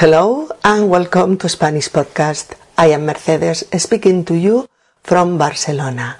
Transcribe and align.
Hello 0.00 0.48
and 0.64 0.88
welcome 0.88 1.36
to 1.36 1.46
Spanish 1.46 1.90
Podcast. 1.90 2.56
I 2.78 2.86
am 2.96 3.04
Mercedes 3.04 3.68
speaking 3.76 4.24
to 4.24 4.34
you 4.34 4.66
from 5.02 5.36
Barcelona. 5.36 6.16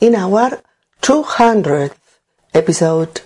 In 0.00 0.14
our 0.14 0.62
200th 1.02 1.98
episode, 2.54 3.22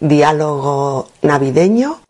Diálogo 0.00 1.10
Navideño, 1.20 2.00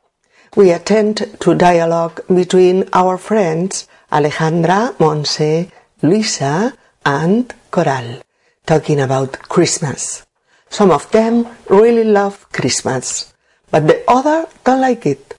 we 0.55 0.71
attend 0.71 1.27
to 1.41 1.57
dialogue 1.57 2.23
between 2.33 2.89
our 2.93 3.19
friends 3.19 3.89
Alejandra, 4.13 4.95
Monse, 5.01 5.73
Luisa, 6.03 6.73
and 7.05 7.53
Coral, 7.73 8.23
talking 8.65 9.01
about 9.01 9.41
Christmas. 9.49 10.25
Some 10.71 10.93
of 10.93 11.11
them 11.11 11.49
really 11.69 12.05
love 12.05 12.47
Christmas, 12.53 13.35
but 13.73 13.89
the 13.89 14.05
other 14.07 14.47
don't 14.63 14.81
like 14.81 15.05
it. 15.05 15.35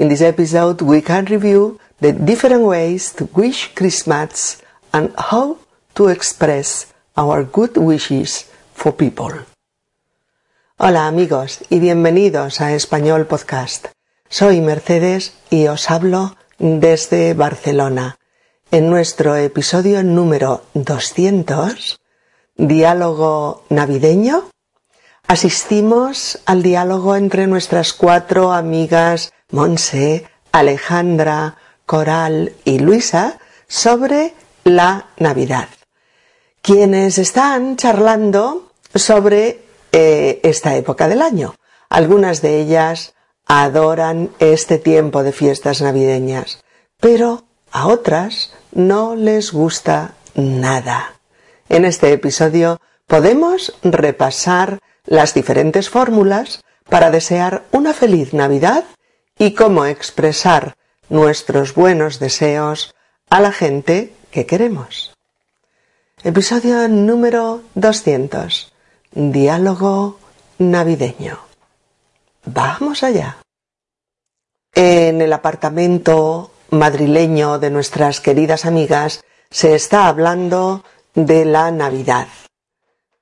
In 0.00 0.08
this 0.08 0.22
episode, 0.22 0.80
we 0.80 1.02
can 1.02 1.26
review 1.26 1.78
the 2.00 2.14
different 2.14 2.62
ways 2.64 3.12
to 3.16 3.28
wish 3.36 3.74
Christmas 3.74 4.62
and 4.94 5.12
how 5.12 5.58
to 5.94 6.08
express 6.08 6.90
our 7.18 7.44
good 7.44 7.76
wishes 7.76 8.48
for 8.72 8.96
people. 8.96 9.44
Hola 10.78 11.06
amigos 11.06 11.60
y 11.68 11.80
bienvenidos 11.80 12.62
a 12.62 12.72
Español 12.72 13.26
Podcast. 13.26 13.88
Soy 14.30 14.62
Mercedes 14.62 15.34
y 15.50 15.66
os 15.66 15.90
hablo 15.90 16.34
desde 16.58 17.34
Barcelona. 17.34 18.16
En 18.70 18.88
nuestro 18.88 19.36
episodio 19.36 20.02
número 20.02 20.62
200, 20.72 22.00
Diálogo 22.56 23.64
Navideño, 23.68 24.48
asistimos 25.28 26.38
al 26.46 26.62
diálogo 26.62 27.16
entre 27.16 27.46
nuestras 27.46 27.92
cuatro 27.92 28.54
amigas 28.54 29.34
Monse, 29.50 30.26
Alejandra, 30.52 31.56
Coral 31.86 32.52
y 32.64 32.78
Luisa 32.78 33.38
sobre 33.66 34.34
la 34.64 35.06
Navidad, 35.18 35.68
quienes 36.62 37.18
están 37.18 37.76
charlando 37.76 38.72
sobre 38.94 39.62
eh, 39.92 40.40
esta 40.42 40.76
época 40.76 41.08
del 41.08 41.22
año. 41.22 41.54
Algunas 41.88 42.42
de 42.42 42.60
ellas 42.60 43.14
adoran 43.46 44.30
este 44.38 44.78
tiempo 44.78 45.22
de 45.22 45.32
fiestas 45.32 45.80
navideñas, 45.80 46.62
pero 47.00 47.44
a 47.72 47.88
otras 47.88 48.52
no 48.72 49.16
les 49.16 49.52
gusta 49.52 50.14
nada. 50.34 51.14
En 51.68 51.84
este 51.84 52.12
episodio 52.12 52.80
podemos 53.06 53.74
repasar 53.82 54.78
las 55.04 55.34
diferentes 55.34 55.88
fórmulas 55.88 56.62
para 56.88 57.10
desear 57.10 57.64
una 57.72 57.92
feliz 57.92 58.32
Navidad 58.34 58.84
y 59.40 59.54
cómo 59.54 59.86
expresar 59.86 60.76
nuestros 61.08 61.74
buenos 61.74 62.18
deseos 62.18 62.94
a 63.30 63.40
la 63.40 63.52
gente 63.52 64.12
que 64.30 64.44
queremos. 64.44 65.14
Episodio 66.22 66.86
número 66.88 67.62
200. 67.74 68.70
Diálogo 69.12 70.18
navideño. 70.58 71.38
Vamos 72.44 73.02
allá. 73.02 73.38
En 74.74 75.22
el 75.22 75.32
apartamento 75.32 76.50
madrileño 76.68 77.58
de 77.58 77.70
nuestras 77.70 78.20
queridas 78.20 78.66
amigas 78.66 79.24
se 79.50 79.74
está 79.74 80.08
hablando 80.08 80.84
de 81.14 81.46
la 81.46 81.70
Navidad. 81.70 82.28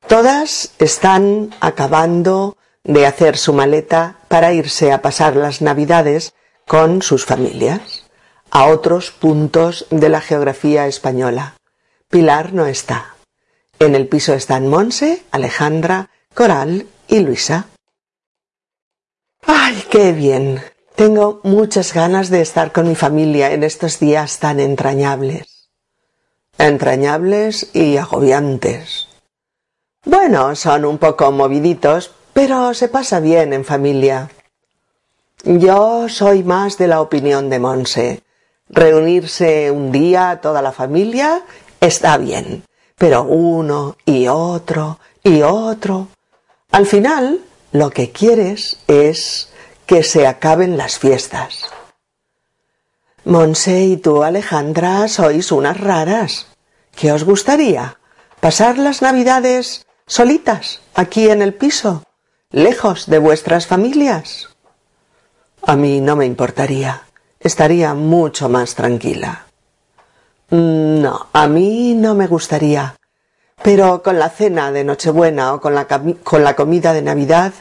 Todas 0.08 0.72
están 0.80 1.55
acabando 1.60 2.56
de 2.84 3.07
hacer 3.07 3.37
su 3.37 3.53
maleta 3.53 4.17
para 4.29 4.53
irse 4.53 4.93
a 4.93 5.03
pasar 5.03 5.37
las 5.37 5.62
Navidades 5.62 6.34
con 6.67 7.03
sus 7.03 7.25
familias 7.25 8.05
a 8.51 8.67
otros 8.67 9.11
puntos 9.11 9.87
de 9.91 10.09
la 10.09 10.21
geografía 10.21 10.87
española. 10.87 11.55
Pilar 12.09 12.53
no 12.53 12.67
está. 12.67 13.15
En 13.79 13.95
el 13.95 14.09
piso 14.09 14.34
están 14.34 14.69
Monse, 14.69 15.23
Alejandra, 15.31 16.11
Coral 16.34 16.87
y 17.06 17.21
Luisa. 17.21 17.69
¡Ay, 19.47 19.84
qué 19.91 20.12
bien! 20.12 20.62
Tengo 20.94 21.41
muchas 21.44 21.94
ganas 21.94 22.28
de 22.28 22.41
estar 22.41 22.72
con 22.72 22.88
mi 22.88 22.97
familia 22.97 23.53
en 23.53 23.62
estos 23.62 24.00
días 24.00 24.41
tan 24.41 24.59
entrañables. 24.59 25.71
Entrañables 26.59 27.71
y 27.72 27.99
agobiantes. 27.99 29.06
Bueno, 30.05 30.56
son 30.56 30.84
un 30.84 30.99
poco 30.99 31.31
moviditos, 31.31 32.11
pero 32.33 32.75
se 32.75 32.89
pasa 32.89 33.21
bien 33.21 33.53
en 33.53 33.65
familia. 33.65 34.31
Yo 35.44 36.09
soy 36.09 36.43
más 36.43 36.78
de 36.78 36.89
la 36.89 37.00
opinión 37.00 37.49
de 37.49 37.59
Monse. 37.59 38.22
Reunirse 38.69 39.71
un 39.71 39.93
día 39.93 40.41
toda 40.43 40.62
la 40.62 40.72
familia 40.72 41.43
está 41.81 42.19
bien, 42.19 42.65
pero 42.97 43.22
uno 43.22 43.97
y 44.05 44.27
otro 44.28 44.99
y 45.22 45.43
otro. 45.43 46.09
Al 46.71 46.87
final, 46.87 47.41
lo 47.72 47.91
que 47.91 48.11
quieres 48.11 48.78
es 48.88 49.50
que 49.87 50.03
se 50.03 50.27
acaben 50.27 50.77
las 50.77 50.99
fiestas. 50.99 51.71
Monse 53.25 53.84
y 53.84 53.97
tú, 53.97 54.22
Alejandra, 54.22 55.09
sois 55.09 55.53
unas 55.53 55.78
raras. 55.78 56.47
¿Qué 56.94 57.12
os 57.12 57.25
gustaría? 57.25 57.99
¿Pasar 58.41 58.78
las 58.78 59.03
Navidades 59.03 59.87
solitas, 60.06 60.81
aquí 60.94 61.28
en 61.28 61.43
el 61.43 61.55
piso, 61.55 62.03
lejos 62.50 63.06
de 63.06 63.19
vuestras 63.19 63.66
familias? 63.66 64.48
A 65.62 65.76
mí 65.76 66.00
no 66.00 66.16
me 66.16 66.26
importaría. 66.26 67.03
Estaría 67.41 67.94
mucho 67.94 68.48
más 68.48 68.75
tranquila. 68.75 69.47
Mm, 70.50 71.03
no, 71.03 71.26
a 71.32 71.47
mí 71.47 71.94
no 71.94 72.14
me 72.14 72.26
gustaría. 72.26 72.97
Pero 73.62 74.03
con 74.03 74.19
la 74.19 74.31
cena 74.31 74.72
de 74.72 74.84
Nochebuena 74.84 75.54
o 75.54 75.60
con 75.60 75.75
la, 75.75 75.87
con 75.87 76.44
la 76.44 76.56
comida 76.56 76.92
de 76.92 77.03
Navidad 77.03 77.53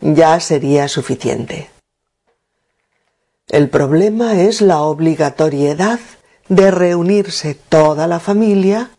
ya 0.00 0.38
sería 0.40 0.88
suficiente. 0.88 1.70
El 3.48 3.70
problema 3.70 4.40
es 4.42 4.60
la 4.60 4.82
obligatoriedad 4.82 5.98
de 6.48 6.70
reunirse 6.70 7.54
toda 7.54 8.06
la 8.06 8.20
familia 8.20 8.90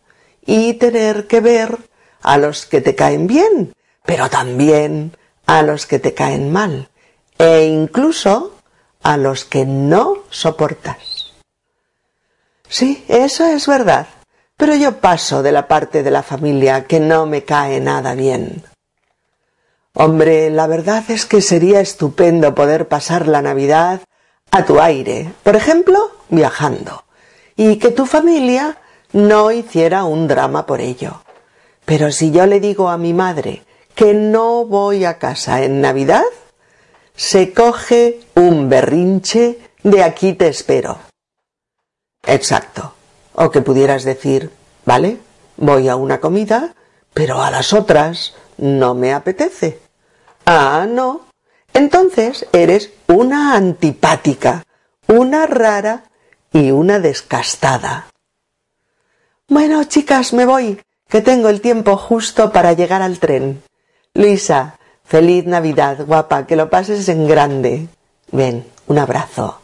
y 0.45 0.73
tener 0.73 1.27
que 1.27 1.39
ver 1.39 1.77
a 2.21 2.37
los 2.37 2.65
que 2.65 2.81
te 2.81 2.95
caen 2.95 3.27
bien, 3.27 3.73
pero 4.05 4.29
también 4.29 5.13
a 5.49 5.63
los 5.63 5.87
que 5.87 5.97
te 5.97 6.13
caen 6.13 6.51
mal, 6.51 6.89
e 7.39 7.65
incluso 7.65 8.53
a 9.01 9.17
los 9.17 9.45
que 9.45 9.65
no 9.65 10.19
soportas. 10.29 11.33
Sí, 12.67 13.03
eso 13.07 13.47
es 13.47 13.65
verdad, 13.65 14.05
pero 14.57 14.75
yo 14.75 14.99
paso 14.99 15.41
de 15.41 15.51
la 15.51 15.67
parte 15.67 16.03
de 16.03 16.11
la 16.11 16.21
familia 16.21 16.85
que 16.85 16.99
no 16.99 17.25
me 17.25 17.45
cae 17.45 17.79
nada 17.79 18.13
bien. 18.13 18.61
Hombre, 19.95 20.51
la 20.51 20.67
verdad 20.67 21.03
es 21.09 21.25
que 21.25 21.41
sería 21.41 21.79
estupendo 21.79 22.53
poder 22.53 22.87
pasar 22.87 23.27
la 23.27 23.41
Navidad 23.41 24.01
a 24.51 24.65
tu 24.65 24.79
aire, 24.79 25.33
por 25.41 25.55
ejemplo, 25.55 26.11
viajando, 26.29 27.05
y 27.55 27.77
que 27.77 27.89
tu 27.89 28.05
familia 28.05 28.77
no 29.13 29.49
hiciera 29.49 30.03
un 30.03 30.27
drama 30.27 30.67
por 30.67 30.79
ello. 30.79 31.23
Pero 31.85 32.11
si 32.11 32.29
yo 32.29 32.45
le 32.45 32.59
digo 32.59 32.89
a 32.89 32.99
mi 32.99 33.15
madre 33.15 33.63
que 33.99 34.13
no 34.13 34.63
voy 34.63 35.03
a 35.03 35.17
casa 35.17 35.61
en 35.61 35.81
Navidad, 35.81 36.23
se 37.17 37.53
coge 37.53 38.21
un 38.33 38.69
berrinche 38.69 39.59
de 39.83 40.03
aquí 40.03 40.31
te 40.31 40.47
espero. 40.47 40.99
Exacto. 42.25 42.93
O 43.35 43.51
que 43.51 43.59
pudieras 43.59 44.05
decir, 44.05 44.51
vale, 44.85 45.17
voy 45.57 45.89
a 45.89 45.97
una 45.97 46.21
comida, 46.21 46.75
pero 47.13 47.41
a 47.41 47.51
las 47.51 47.73
otras 47.73 48.35
no 48.55 48.95
me 48.95 49.11
apetece. 49.11 49.81
Ah, 50.45 50.87
no. 50.89 51.25
Entonces 51.73 52.47
eres 52.53 52.91
una 53.07 53.53
antipática, 53.53 54.63
una 55.07 55.45
rara 55.45 56.05
y 56.53 56.71
una 56.71 56.99
descastada. 56.99 58.07
Bueno, 59.49 59.83
chicas, 59.83 60.31
me 60.31 60.45
voy, 60.45 60.81
que 61.09 61.19
tengo 61.19 61.49
el 61.49 61.59
tiempo 61.59 61.97
justo 61.97 62.53
para 62.53 62.71
llegar 62.71 63.01
al 63.01 63.19
tren. 63.19 63.61
Luisa, 64.13 64.79
feliz 65.03 65.45
Navidad, 65.45 66.05
guapa, 66.05 66.47
que 66.47 66.55
lo 66.55 66.69
pases 66.69 67.07
en 67.09 67.27
grande. 67.27 67.87
Ven, 68.31 68.65
un 68.87 68.97
abrazo. 68.97 69.61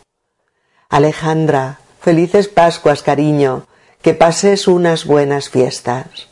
Alejandra, 0.89 1.80
felices 2.00 2.47
Pascuas, 2.47 3.01
cariño, 3.01 3.65
que 4.01 4.13
pases 4.13 4.68
unas 4.68 5.06
buenas 5.06 5.50
fiestas. 5.50 6.27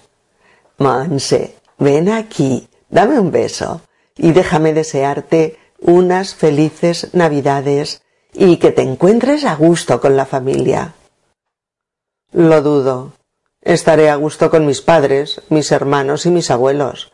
Monse, 0.77 1.56
ven 1.80 2.10
aquí, 2.10 2.68
dame 2.89 3.19
un 3.19 3.31
beso 3.31 3.81
y 4.16 4.31
déjame 4.31 4.74
desearte 4.74 5.57
unas 5.80 6.36
felices 6.36 7.09
Navidades 7.13 8.04
y 8.33 8.57
que 8.57 8.71
te 8.71 8.83
encuentres 8.83 9.44
a 9.44 9.56
gusto 9.56 10.00
con 10.00 10.16
la 10.16 10.25
familia. 10.25 10.94
Lo 12.31 12.62
dudo. 12.62 13.13
Estaré 13.62 14.09
a 14.09 14.16
gusto 14.16 14.50
con 14.50 14.66
mis 14.66 14.81
padres, 14.81 15.42
mis 15.50 15.71
hermanos 15.71 16.25
y 16.25 16.31
mis 16.31 16.51
abuelos. 16.51 17.12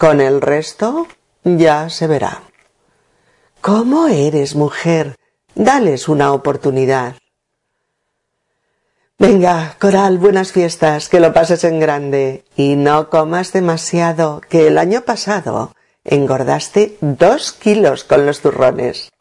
Con 0.00 0.22
el 0.22 0.40
resto 0.40 1.08
ya 1.44 1.90
se 1.90 2.06
verá. 2.06 2.40
¿Cómo 3.60 4.08
eres, 4.08 4.54
mujer? 4.54 5.16
Dales 5.54 6.08
una 6.08 6.32
oportunidad. 6.32 7.16
Venga, 9.18 9.76
Coral, 9.78 10.16
buenas 10.16 10.52
fiestas, 10.52 11.10
que 11.10 11.20
lo 11.20 11.34
pases 11.34 11.64
en 11.64 11.80
grande 11.80 12.46
y 12.56 12.76
no 12.76 13.10
comas 13.10 13.52
demasiado, 13.52 14.40
que 14.48 14.68
el 14.68 14.78
año 14.78 15.02
pasado 15.02 15.74
engordaste 16.04 16.96
dos 17.02 17.52
kilos 17.52 18.02
con 18.02 18.24
los 18.24 18.40
turrones. 18.40 19.12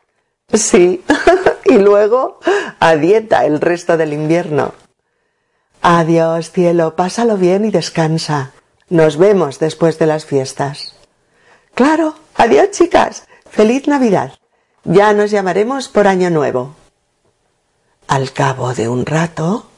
Sí, 0.53 1.03
y 1.65 1.77
luego 1.77 2.39
a 2.79 2.95
dieta 2.95 3.45
el 3.45 3.59
resto 3.59 3.97
del 3.97 4.13
invierno. 4.13 4.73
Adiós, 5.81 6.51
cielo, 6.51 6.95
pásalo 6.95 7.35
bien 7.35 7.65
y 7.65 7.71
descansa. 7.71 8.53
Nos 8.89 9.17
vemos 9.17 9.59
después 9.59 9.99
de 9.99 10.07
las 10.07 10.25
fiestas. 10.25 10.95
Claro, 11.75 12.15
adiós, 12.35 12.71
chicas. 12.71 13.27
Feliz 13.49 13.87
Navidad. 13.87 14.33
Ya 14.83 15.13
nos 15.13 15.29
llamaremos 15.29 15.89
por 15.89 16.07
Año 16.07 16.29
Nuevo. 16.29 16.75
Al 18.07 18.31
cabo 18.31 18.73
de 18.73 18.89
un 18.89 19.05
rato. 19.05 19.69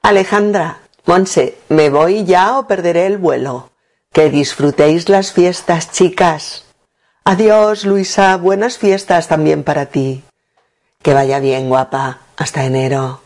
Alejandra, 0.00 0.80
Monse, 1.04 1.58
¿me 1.68 1.90
voy 1.90 2.24
ya 2.24 2.58
o 2.58 2.66
perderé 2.66 3.06
el 3.06 3.18
vuelo? 3.18 3.70
Que 4.12 4.30
disfrutéis 4.30 5.10
las 5.10 5.32
fiestas, 5.32 5.92
chicas. 5.92 6.64
Adiós, 7.24 7.84
Luisa, 7.84 8.36
buenas 8.38 8.78
fiestas 8.78 9.28
también 9.28 9.64
para 9.64 9.86
ti. 9.86 10.24
Que 11.02 11.12
vaya 11.12 11.40
bien, 11.40 11.68
guapa. 11.68 12.20
Hasta 12.38 12.64
enero. 12.64 13.20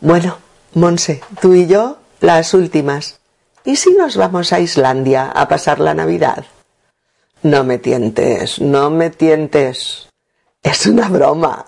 Bueno, 0.00 0.38
Monse, 0.72 1.22
tú 1.40 1.54
y 1.54 1.66
yo, 1.66 1.98
las 2.24 2.54
últimas. 2.54 3.20
¿Y 3.64 3.76
si 3.76 3.92
nos 3.92 4.16
vamos 4.16 4.52
a 4.52 4.60
Islandia 4.60 5.30
a 5.30 5.46
pasar 5.46 5.78
la 5.78 5.94
Navidad? 5.94 6.44
No 7.42 7.64
me 7.64 7.78
tientes, 7.78 8.60
no 8.60 8.90
me 8.90 9.10
tientes. 9.10 10.08
Es 10.62 10.86
una 10.86 11.08
broma. 11.08 11.66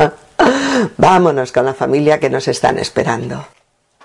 Vámonos 0.96 1.52
con 1.52 1.66
la 1.66 1.74
familia 1.74 2.18
que 2.18 2.30
nos 2.30 2.48
están 2.48 2.78
esperando. 2.78 3.46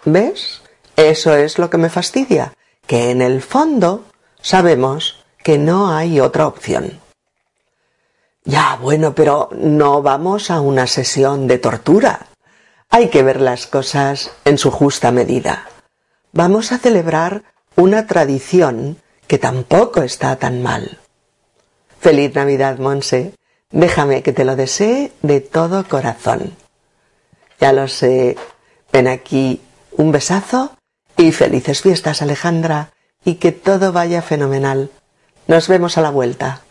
¿Ves? 0.04 0.62
Eso 0.98 1.36
es 1.36 1.58
lo 1.58 1.70
que 1.70 1.78
me 1.78 1.90
fastidia, 1.90 2.54
que 2.86 3.12
en 3.12 3.22
el 3.22 3.42
fondo 3.42 4.06
sabemos 4.42 5.24
que 5.42 5.58
no 5.58 5.94
hay 5.94 6.20
otra 6.20 6.48
opción. 6.48 7.00
Ya, 8.44 8.78
bueno, 8.82 9.16
pero 9.16 9.50
no 9.54 10.02
vamos 10.02 10.52
a 10.52 10.60
una 10.60 10.88
sesión 10.88 11.48
de 11.48 11.60
tortura. 11.60 12.28
Hay 12.94 13.10
que 13.10 13.24
ver 13.24 13.40
las 13.40 13.68
cosas 13.68 14.32
en 14.44 14.58
su 14.58 14.70
justa 14.70 15.14
medida. 15.14 15.66
Vamos 16.34 16.74
a 16.74 16.78
celebrar 16.78 17.44
una 17.78 18.06
tradición 18.06 18.98
que 19.28 19.38
tampoco 19.38 20.04
está 20.04 20.36
tan 20.36 20.62
mal. 20.62 21.00
Feliz 22.02 22.36
Navidad, 22.36 22.80
Monse. 22.80 23.34
Déjame 23.70 24.24
que 24.24 24.34
te 24.34 24.44
lo 24.44 24.58
desee 24.58 25.14
de 25.22 25.40
todo 25.40 25.88
corazón. 25.88 26.58
Ya 27.62 27.72
lo 27.72 27.88
sé. 27.88 28.36
Ven 28.92 29.08
aquí 29.08 29.62
un 29.94 30.12
besazo 30.12 30.76
y 31.16 31.32
felices 31.32 31.82
fiestas, 31.82 32.22
Alejandra, 32.22 32.92
y 33.24 33.36
que 33.36 33.54
todo 33.54 33.94
vaya 33.94 34.22
fenomenal. 34.22 34.90
Nos 35.48 35.70
vemos 35.70 35.98
a 35.98 36.02
la 36.02 36.10
vuelta. 36.10 36.64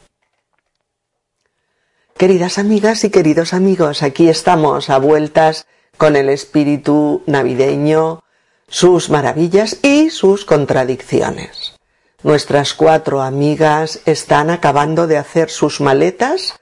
Queridas 2.18 2.58
amigas 2.58 3.04
y 3.04 3.10
queridos 3.10 3.54
amigos, 3.54 4.02
aquí 4.02 4.28
estamos 4.28 4.90
a 4.90 4.98
vueltas 4.98 5.66
con 6.00 6.16
el 6.16 6.30
espíritu 6.30 7.22
navideño, 7.26 8.24
sus 8.68 9.10
maravillas 9.10 9.76
y 9.82 10.08
sus 10.08 10.46
contradicciones. 10.46 11.74
Nuestras 12.22 12.72
cuatro 12.72 13.20
amigas 13.20 14.00
están 14.06 14.48
acabando 14.48 15.06
de 15.06 15.18
hacer 15.18 15.50
sus 15.50 15.82
maletas 15.82 16.54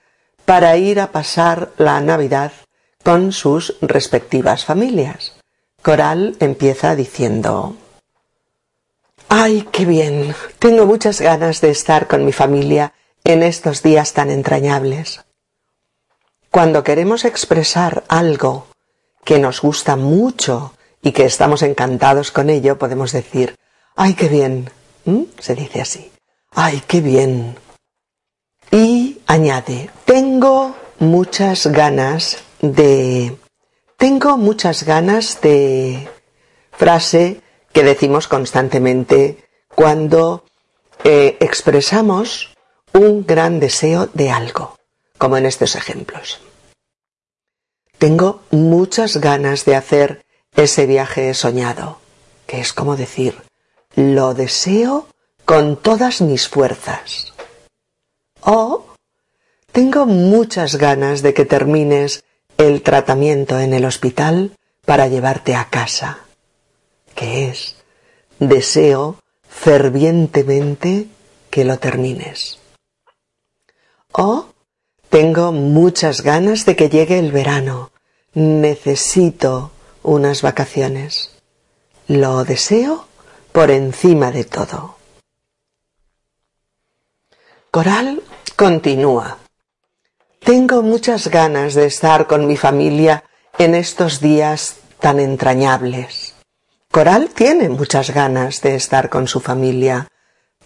para 0.44 0.76
ir 0.76 0.98
a 0.98 1.12
pasar 1.12 1.70
la 1.76 2.00
Navidad 2.00 2.50
con 3.04 3.30
sus 3.30 3.76
respectivas 3.80 4.64
familias. 4.64 5.34
Coral 5.82 6.34
empieza 6.40 6.96
diciendo 6.96 7.76
¡Ay, 9.28 9.68
qué 9.70 9.84
bien! 9.84 10.34
Tengo 10.58 10.84
muchas 10.84 11.20
ganas 11.20 11.60
de 11.60 11.70
estar 11.70 12.08
con 12.08 12.24
mi 12.24 12.32
familia 12.32 12.92
en 13.22 13.44
estos 13.44 13.84
días 13.84 14.14
tan 14.14 14.30
entrañables. 14.30 15.20
Cuando 16.50 16.82
queremos 16.82 17.24
expresar 17.24 18.02
algo 18.08 18.67
que 19.28 19.38
nos 19.38 19.60
gusta 19.60 19.94
mucho 19.94 20.72
y 21.02 21.12
que 21.12 21.26
estamos 21.26 21.60
encantados 21.60 22.30
con 22.30 22.48
ello, 22.48 22.78
podemos 22.78 23.12
decir 23.12 23.56
¡Ay, 23.94 24.14
qué 24.14 24.26
bien! 24.26 24.70
Se 25.38 25.54
dice 25.54 25.82
así. 25.82 26.10
¡Ay, 26.52 26.82
qué 26.86 27.02
bien! 27.02 27.58
Y 28.70 29.18
añade, 29.26 29.90
tengo 30.06 30.74
muchas 30.98 31.66
ganas 31.66 32.38
de... 32.62 33.36
Tengo 33.98 34.38
muchas 34.38 34.84
ganas 34.84 35.42
de... 35.42 36.08
frase 36.72 37.42
que 37.74 37.82
decimos 37.82 38.28
constantemente 38.28 39.44
cuando 39.74 40.46
eh, 41.04 41.36
expresamos 41.40 42.56
un 42.94 43.26
gran 43.26 43.60
deseo 43.60 44.08
de 44.14 44.30
algo, 44.30 44.78
como 45.18 45.36
en 45.36 45.44
estos 45.44 45.76
ejemplos. 45.76 46.40
Tengo 47.98 48.42
muchas 48.50 49.16
ganas 49.16 49.64
de 49.64 49.74
hacer 49.74 50.24
ese 50.54 50.86
viaje 50.86 51.34
soñado, 51.34 51.98
que 52.46 52.60
es 52.60 52.72
como 52.72 52.96
decir, 52.96 53.34
lo 53.96 54.34
deseo 54.34 55.08
con 55.44 55.76
todas 55.76 56.20
mis 56.20 56.48
fuerzas. 56.48 57.32
O 58.40 58.86
tengo 59.72 60.06
muchas 60.06 60.76
ganas 60.76 61.22
de 61.22 61.34
que 61.34 61.44
termines 61.44 62.24
el 62.56 62.82
tratamiento 62.82 63.58
en 63.58 63.74
el 63.74 63.84
hospital 63.84 64.52
para 64.84 65.08
llevarte 65.08 65.56
a 65.56 65.68
casa, 65.68 66.20
que 67.16 67.48
es 67.48 67.76
deseo 68.38 69.18
fervientemente 69.48 71.08
que 71.50 71.64
lo 71.64 71.78
termines. 71.78 72.58
O 74.12 74.46
tengo 75.10 75.52
muchas 75.52 76.22
ganas 76.22 76.66
de 76.66 76.76
que 76.76 76.88
llegue 76.88 77.18
el 77.18 77.32
verano, 77.32 77.90
necesito 78.34 79.70
unas 80.02 80.42
vacaciones. 80.42 81.30
Lo 82.06 82.44
deseo 82.44 83.06
por 83.52 83.70
encima 83.70 84.30
de 84.30 84.44
todo. 84.44 84.96
Coral 87.70 88.22
continúa. 88.56 89.38
Tengo 90.40 90.82
muchas 90.82 91.28
ganas 91.28 91.74
de 91.74 91.86
estar 91.86 92.26
con 92.26 92.46
mi 92.46 92.56
familia 92.56 93.24
en 93.58 93.74
estos 93.74 94.20
días 94.20 94.76
tan 95.00 95.20
entrañables. 95.20 96.34
Coral 96.90 97.30
tiene 97.30 97.68
muchas 97.68 98.10
ganas 98.10 98.62
de 98.62 98.74
estar 98.74 99.10
con 99.10 99.28
su 99.28 99.40
familia. 99.40 100.08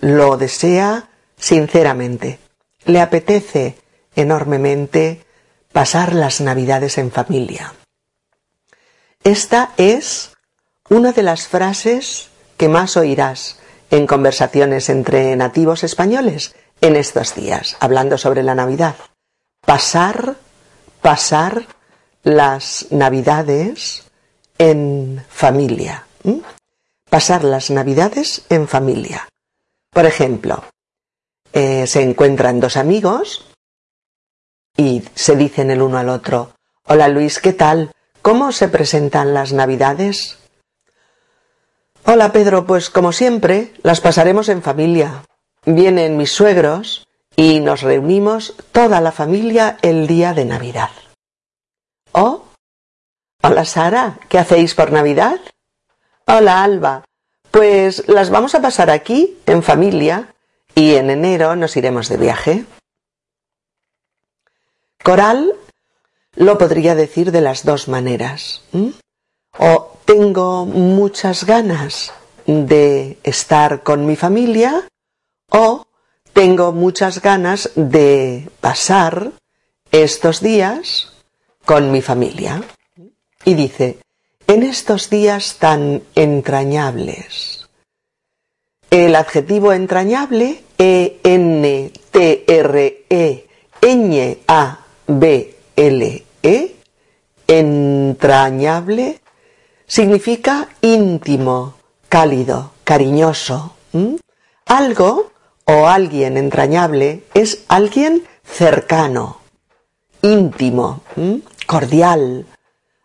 Lo 0.01 0.37
desea 0.37 1.11
sinceramente. 1.37 2.39
Le 2.85 3.01
apetece 3.01 3.82
enormemente 4.17 5.25
pasar 5.73 6.15
las 6.15 6.41
navidades 6.41 6.99
en 6.99 7.11
familia. 7.11 7.75
Esta 9.25 9.73
es 9.77 10.33
una 10.89 11.13
de 11.13 11.23
las 11.23 11.47
frases 11.47 12.29
que 12.57 12.69
más 12.69 12.97
oirás 12.97 13.59
en 13.91 14.07
conversaciones 14.07 14.89
entre 14.89 15.37
nativos 15.37 15.85
españoles 15.85 16.55
en 16.81 16.97
estos 16.97 17.35
días, 17.35 17.77
hablando 17.81 18.19
sobre 18.19 18.43
la 18.43 18.55
Navidad. 18.55 18.97
Pasar, 19.65 20.37
pasar 21.01 21.67
las 22.25 22.87
Navidades 22.91 24.05
en 24.59 25.25
familia. 25.29 26.07
Pasar 27.09 27.45
las 27.45 27.71
Navidades 27.71 28.43
en 28.49 28.67
familia. 28.67 29.29
Por 29.91 30.07
ejemplo, 30.07 30.65
eh, 31.53 31.87
se 31.87 32.03
encuentran 32.03 32.61
dos 32.61 32.77
amigos 32.77 33.52
y 34.77 35.03
se 35.15 35.37
dicen 35.37 35.71
el 35.71 35.83
uno 35.83 35.99
al 35.99 36.09
otro, 36.09 36.53
Hola 36.85 37.09
Luis, 37.09 37.39
¿qué 37.39 37.53
tal? 37.53 37.93
¿Cómo 38.23 38.51
se 38.51 38.69
presentan 38.69 39.35
las 39.35 39.53
Navidades? 39.53 40.39
Hola 42.05 42.33
Pedro, 42.33 42.67
pues 42.67 42.91
como 42.91 43.13
siempre, 43.13 43.73
las 43.83 44.01
pasaremos 44.01 44.49
en 44.49 44.63
familia. 44.63 45.25
Vienen 45.65 46.17
mis 46.17 46.33
suegros 46.33 47.07
y 47.37 47.61
nos 47.61 47.83
reunimos 47.83 48.57
toda 48.73 49.01
la 49.01 49.13
familia 49.13 49.79
el 49.83 50.09
día 50.09 50.35
de 50.35 50.45
Navidad. 50.45 50.91
Oh, 52.11 52.47
hola 53.43 53.65
Sara, 53.65 54.19
¿qué 54.29 54.39
hacéis 54.39 54.75
por 54.75 54.91
Navidad? 54.91 55.39
Hola 56.27 56.65
Alba, 56.65 57.05
pues 57.53 58.09
las 58.09 58.31
vamos 58.31 58.57
a 58.57 58.61
pasar 58.61 58.91
aquí, 58.91 59.39
en 59.47 59.63
familia, 59.63 60.35
y 60.75 60.97
en 60.97 61.11
enero 61.11 61.55
nos 61.55 61.77
iremos 61.77 62.09
de 62.09 62.17
viaje. 62.17 62.65
Coral 65.03 65.55
lo 66.35 66.59
podría 66.59 66.95
decir 66.95 67.33
de 67.33 67.41
las 67.41 67.65
dos 67.65 67.89
maneras. 67.89 68.63
O 69.59 69.99
tengo 70.05 70.65
muchas 70.65 71.45
ganas 71.45 72.13
de 72.47 73.19
estar 73.23 73.83
con 73.83 74.07
mi 74.07 74.17
familia 74.17 74.89
o 75.51 75.87
tengo 76.33 76.73
muchas 76.73 77.21
ganas 77.21 77.71
de 77.75 78.49
pasar 78.61 79.33
estos 79.91 80.41
días 80.41 81.13
con 81.65 81.93
mi 81.93 82.01
familia. 82.01 82.63
y 83.45 83.55
dice, 83.55 83.99
en 84.47 84.63
estos 84.63 85.11
días 85.11 85.57
tan 85.59 86.03
entrañables. 86.15 87.69
El 88.91 89.17
adjetivo 89.17 89.73
entrañable, 89.73 90.63
E-N-T-R-E, 90.79 91.23
Ñ-A-B-L-E, 95.09 96.77
entrañable, 97.47 99.21
significa 99.87 100.69
íntimo, 100.81 101.75
cálido, 102.09 102.73
cariñoso. 102.85 103.75
Algo 104.67 105.31
o 105.65 105.87
alguien 105.87 106.37
entrañable 106.37 107.25
es 107.35 107.65
alguien 107.69 108.25
cercano, 108.45 109.39
íntimo, 110.23 111.03
cordial, 111.67 112.47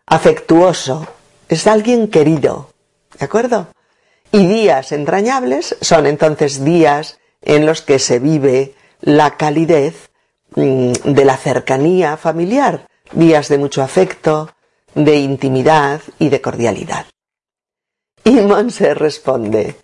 afectuoso, 0.06 1.06
es 1.48 1.66
alguien 1.66 2.08
querido, 2.08 2.70
¿de 3.18 3.24
acuerdo? 3.24 3.68
Y 4.32 4.46
días 4.46 4.92
entrañables 4.92 5.76
son 5.80 6.06
entonces 6.06 6.64
días 6.64 7.18
en 7.42 7.66
los 7.66 7.82
que 7.82 7.98
se 7.98 8.18
vive 8.18 8.74
la 9.00 9.36
calidez 9.36 10.07
de 10.58 11.24
la 11.24 11.36
cercanía 11.36 12.16
familiar, 12.16 12.88
días 13.12 13.48
de 13.48 13.58
mucho 13.58 13.82
afecto, 13.82 14.50
de 14.94 15.16
intimidad 15.18 16.00
y 16.18 16.28
de 16.30 16.40
cordialidad. 16.40 17.06
Y 18.24 18.32
Monse 18.32 18.94
responde, 18.94 19.76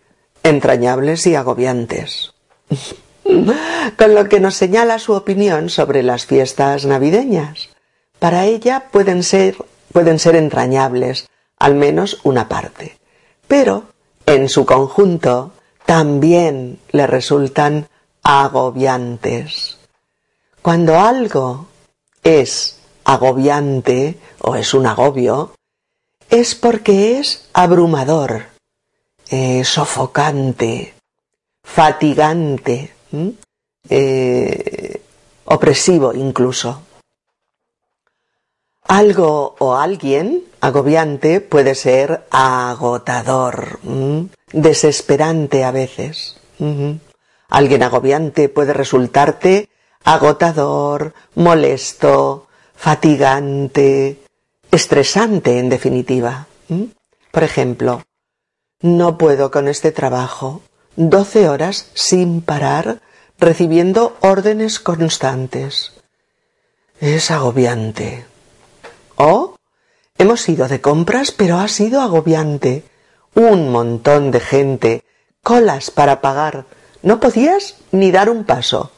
entrañables 0.43 1.27
y 1.27 1.37
agobiantes. 1.37 2.35
Con 3.97 4.15
lo 4.15 4.29
que 4.29 4.41
nos 4.41 4.55
señala 4.55 4.99
su 4.99 5.13
opinión 5.13 5.71
sobre 5.71 6.03
las 6.03 6.27
fiestas 6.27 6.85
navideñas. 6.85 7.71
Para 8.19 8.45
ella 8.45 8.89
pueden 8.91 9.23
ser, 9.23 9.57
pueden 9.93 10.19
ser 10.19 10.37
entrañables, 10.37 11.29
al 11.59 11.75
menos 11.75 12.19
una 12.25 12.49
parte, 12.49 12.99
pero 13.47 13.85
en 14.27 14.49
su 14.49 14.67
conjunto 14.67 15.53
también 15.87 16.81
le 16.91 17.07
resultan 17.07 17.89
agobiantes. 18.23 19.74
Cuando 20.65 20.99
algo 20.99 21.67
es 22.23 22.79
agobiante 23.05 24.19
o 24.41 24.57
es 24.57 24.73
un 24.73 24.87
agobio, 24.87 25.53
es 26.31 26.55
porque 26.55 27.19
es 27.19 27.51
abrumador, 27.53 28.47
eh, 29.29 29.63
sofocante, 29.63 30.95
fatigante, 31.63 32.95
eh, 33.91 35.03
opresivo 35.45 36.15
incluso. 36.15 36.81
Algo 38.85 39.57
o 39.59 39.75
alguien 39.77 40.45
agobiante 40.63 41.43
puede 41.43 41.75
ser 41.75 42.25
agotador, 42.31 43.81
desesperante 44.51 45.63
a 45.63 45.73
veces. 45.73 46.41
Alguien 47.51 47.83
agobiante 47.83 48.49
puede 48.49 48.73
resultarte 48.73 49.69
agotador, 50.05 51.15
molesto, 51.35 52.47
fatigante, 52.77 54.21
estresante 54.71 55.59
en 55.59 55.69
definitiva. 55.71 56.47
Por 57.31 57.43
ejemplo, 57.43 58.03
no 58.81 59.19
puedo 59.19 59.51
con 59.51 59.67
este 59.67 59.91
trabajo. 59.93 60.61
Doce 60.97 61.49
horas 61.49 61.91
sin 61.95 62.43
parar 62.43 63.01
recibiendo 63.39 64.17
órdenes 64.21 64.79
constantes. 64.79 65.93
Es 67.01 67.31
agobiante. 67.31 68.27
O 69.17 69.57
hemos 70.19 70.49
ido 70.49 70.69
de 70.69 70.81
compras, 70.81 71.33
pero 71.33 71.59
ha 71.59 71.69
sido 71.69 72.01
agobiante. 72.01 72.85
Un 73.35 73.73
montón 73.73 74.31
de 74.31 74.41
gente, 74.41 75.05
colas 75.43 75.91
para 75.91 76.21
pagar. 76.21 76.67
No 77.03 77.19
podías 77.19 77.77
ni 77.91 78.13
dar 78.13 78.31
un 78.31 78.45
paso. 78.45 78.93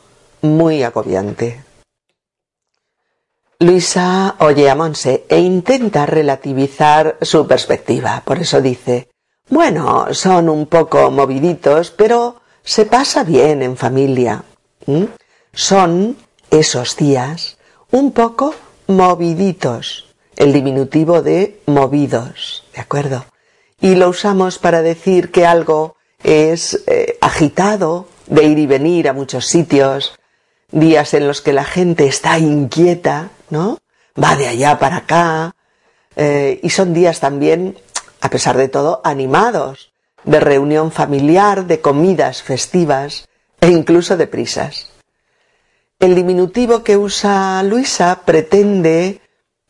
Muy 0.47 0.85
agobiante. 0.85 1.65
Luisa 3.59 4.37
oye 4.38 4.71
a 4.71 4.75
Monse 4.76 5.25
e 5.29 5.41
intenta 5.41 6.07
relativizar 6.07 7.17
su 7.21 7.47
perspectiva. 7.49 8.23
Por 8.25 8.38
eso 8.38 8.61
dice, 8.61 9.11
bueno, 9.49 10.15
son 10.15 10.49
un 10.49 10.67
poco 10.67 11.11
moviditos, 11.11 11.91
pero 11.91 12.37
se 12.62 12.87
pasa 12.87 13.25
bien 13.25 13.62
en 13.62 13.76
familia. 13.76 14.45
Son 15.53 16.17
esos 16.50 16.97
días 16.97 17.59
un 17.91 18.12
poco 18.12 18.55
moviditos, 18.87 20.15
el 20.37 20.53
diminutivo 20.53 21.23
de 21.23 21.61
movidos, 21.67 22.65
¿de 22.73 22.83
acuerdo? 22.83 23.25
Y 23.81 23.97
lo 23.97 24.11
usamos 24.11 24.59
para 24.59 24.83
decir 24.83 25.33
que 25.33 25.45
algo 25.45 25.97
es 26.23 26.85
eh, 26.87 27.19
agitado, 27.21 28.07
de 28.26 28.45
ir 28.45 28.59
y 28.59 28.67
venir 28.67 29.09
a 29.09 29.12
muchos 29.12 29.47
sitios, 29.47 30.15
días 30.70 31.14
en 31.14 31.26
los 31.26 31.40
que 31.40 31.52
la 31.52 31.64
gente 31.64 32.06
está 32.06 32.38
inquieta, 32.38 33.30
¿no? 33.50 33.78
Va 34.23 34.37
de 34.37 34.49
allá 34.49 34.78
para 34.78 34.99
acá, 34.99 35.54
eh, 36.16 36.61
y 36.62 36.70
son 36.70 36.94
días 36.94 37.20
también, 37.20 37.76
a 38.20 38.30
pesar 38.30 38.56
de 38.56 38.68
todo, 38.68 39.00
animados, 39.04 39.92
de 40.25 40.40
reunión 40.40 40.90
familiar, 40.90 41.66
de 41.66 41.80
comidas 41.80 42.42
festivas 42.42 43.28
e 43.61 43.68
incluso 43.68 44.16
de 44.16 44.26
prisas. 44.26 44.90
El 45.99 46.14
diminutivo 46.14 46.82
que 46.82 46.96
usa 46.96 47.62
Luisa 47.62 48.23
pretende 48.25 49.20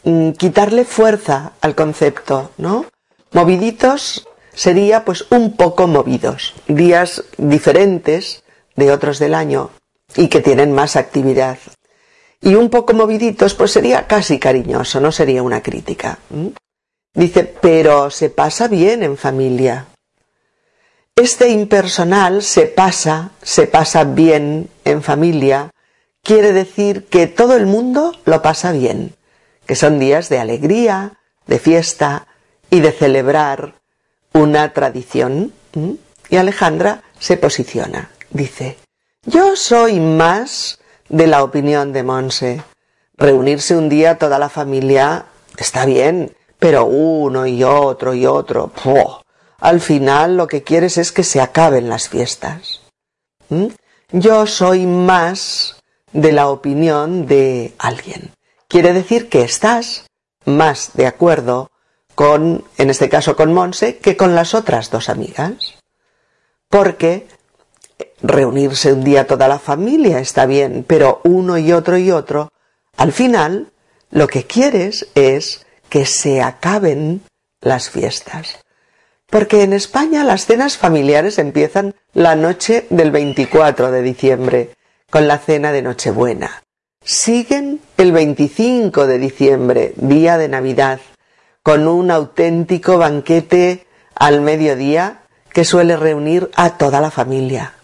mm, 0.05 0.31
quitarle 0.33 0.85
fuerza 0.85 1.53
al 1.61 1.75
concepto, 1.75 2.51
¿no? 2.57 2.87
Moviditos 3.33 4.27
sería 4.55 5.05
pues 5.05 5.27
un 5.31 5.57
poco 5.57 5.87
movidos, 5.87 6.55
días 6.67 7.25
diferentes 7.37 8.43
de 8.77 8.93
otros 8.93 9.19
del 9.19 9.35
año 9.35 9.71
y 10.15 10.29
que 10.29 10.41
tienen 10.41 10.73
más 10.73 10.97
actividad. 10.97 11.59
Y 12.41 12.55
un 12.55 12.71
poco 12.71 12.95
moviditos, 12.95 13.55
pues 13.55 13.73
sería 13.73 14.07
casi 14.07 14.39
cariñoso, 14.39 15.01
no 15.01 15.11
sería 15.11 15.43
una 15.43 15.63
crítica. 15.63 16.19
Dice, 17.15 17.45
pero 17.45 18.11
se 18.11 18.31
pasa 18.31 18.69
bien 18.69 19.03
en 19.03 19.17
familia. 19.17 19.87
Este 21.17 21.49
impersonal 21.49 22.43
se 22.43 22.67
pasa, 22.67 23.31
se 23.43 23.67
pasa 23.67 24.05
bien 24.05 24.69
en 24.85 25.03
familia, 25.03 25.71
quiere 26.23 26.53
decir 26.53 27.07
que 27.07 27.27
todo 27.27 27.57
el 27.57 27.65
mundo 27.65 28.13
lo 28.27 28.43
pasa 28.43 28.71
bien, 28.73 29.15
que 29.65 29.77
son 29.77 29.99
días 29.99 30.29
de 30.29 30.39
alegría, 30.39 31.15
de 31.47 31.59
fiesta 31.59 32.27
y 32.69 32.81
de 32.81 32.93
celebrar 32.93 33.77
una 34.35 34.75
tradición. 34.75 35.55
Y 36.29 36.37
Alejandra 36.37 37.03
se 37.19 37.39
posiciona, 37.39 38.11
dice, 38.31 38.77
yo 39.27 39.57
soy 39.57 40.01
más 40.01 40.79
de 41.09 41.27
la 41.27 41.43
opinión 41.43 41.93
de 41.93 42.03
Monse. 42.03 42.63
Reunirse 43.17 43.77
un 43.77 43.89
día 43.89 44.19
toda 44.19 44.39
la 44.39 44.49
familia 44.49 45.27
está 45.57 45.85
bien, 45.85 46.35
pero 46.59 46.87
uno 46.87 47.47
y 47.47 47.63
otro 47.65 48.15
y 48.15 48.27
otro, 48.27 48.73
al 49.59 49.81
final 49.81 50.37
lo 50.37 50.47
que 50.47 50.63
quieres 50.63 50.99
es 50.99 51.13
que 51.13 51.25
se 51.25 51.41
acaben 51.41 51.89
las 51.89 52.09
fiestas. 52.09 52.83
¿Mm? 53.49 53.67
Yo 54.13 54.47
soy 54.47 54.87
más 54.87 55.77
de 56.13 56.33
la 56.33 56.49
opinión 56.49 57.27
de 57.27 57.75
alguien. 57.79 58.33
Quiere 58.69 58.93
decir 58.93 59.29
que 59.29 59.43
estás 59.43 60.07
más 60.45 60.91
de 60.95 61.07
acuerdo 61.07 61.71
con, 62.15 62.65
en 62.79 62.91
este 62.91 63.09
caso 63.09 63.37
con 63.37 63.53
Monse, 63.53 63.99
que 63.99 64.17
con 64.17 64.35
las 64.35 64.55
otras 64.55 64.91
dos 64.91 65.09
amigas. 65.09 65.75
Porque 66.69 67.29
reunirse 68.27 68.93
un 68.93 69.05
día 69.05 69.27
toda 69.27 69.49
la 69.49 69.59
familia 69.59 70.19
está 70.19 70.47
bien, 70.47 70.85
pero 70.87 71.21
uno 71.25 71.59
y 71.59 71.73
otro 71.73 71.97
y 71.97 72.11
otro, 72.11 72.51
al 72.97 73.13
final 73.13 73.73
lo 74.11 74.27
que 74.27 74.45
quieres 74.45 75.09
es 75.15 75.67
que 75.89 76.07
se 76.07 76.43
acaben 76.43 77.23
las 77.61 77.91
fiestas. 77.91 78.59
Porque 79.31 79.63
en 79.63 79.73
España 79.73 80.25
las 80.25 80.47
cenas 80.47 80.77
familiares 80.77 81.39
empiezan 81.39 81.95
la 82.13 82.37
noche 82.37 82.87
del 82.91 83.11
24 83.11 83.91
de 83.91 84.03
diciembre, 84.03 84.71
con 85.11 85.29
la 85.29 85.39
cena 85.39 85.73
de 85.73 85.83
Nochebuena. 85.83 86.63
Siguen 87.05 87.81
el 87.97 88.13
25 88.13 89.07
de 89.07 89.19
diciembre, 89.19 89.93
día 89.97 90.39
de 90.39 90.49
Navidad, 90.49 91.01
con 91.63 91.87
un 91.87 92.11
auténtico 92.11 92.99
banquete 92.99 93.87
al 94.15 94.41
mediodía 94.41 95.23
que 95.53 95.65
suele 95.65 95.97
reunir 95.97 96.51
a 96.57 96.77
toda 96.77 97.01
la 97.01 97.11
familia 97.11 97.76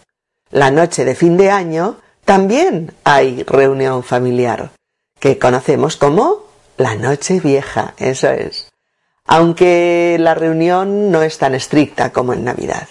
la 0.53 0.69
noche 0.69 1.03
de 1.03 1.15
fin 1.15 1.35
de 1.35 1.49
año 1.49 1.97
también 2.25 2.93
hay 3.03 3.43
reunión 3.43 4.03
familiar, 4.03 4.69
que 5.19 5.39
conocemos 5.39 5.97
como 5.97 6.45
la 6.77 6.95
noche 6.95 7.39
vieja, 7.39 7.95
eso 7.97 8.29
es. 8.29 8.71
Aunque 9.25 10.15
la 10.19 10.35
reunión 10.35 11.11
no 11.11 11.23
es 11.23 11.39
tan 11.39 11.55
estricta 11.55 12.11
como 12.11 12.33
en 12.33 12.43
Navidad. 12.43 12.87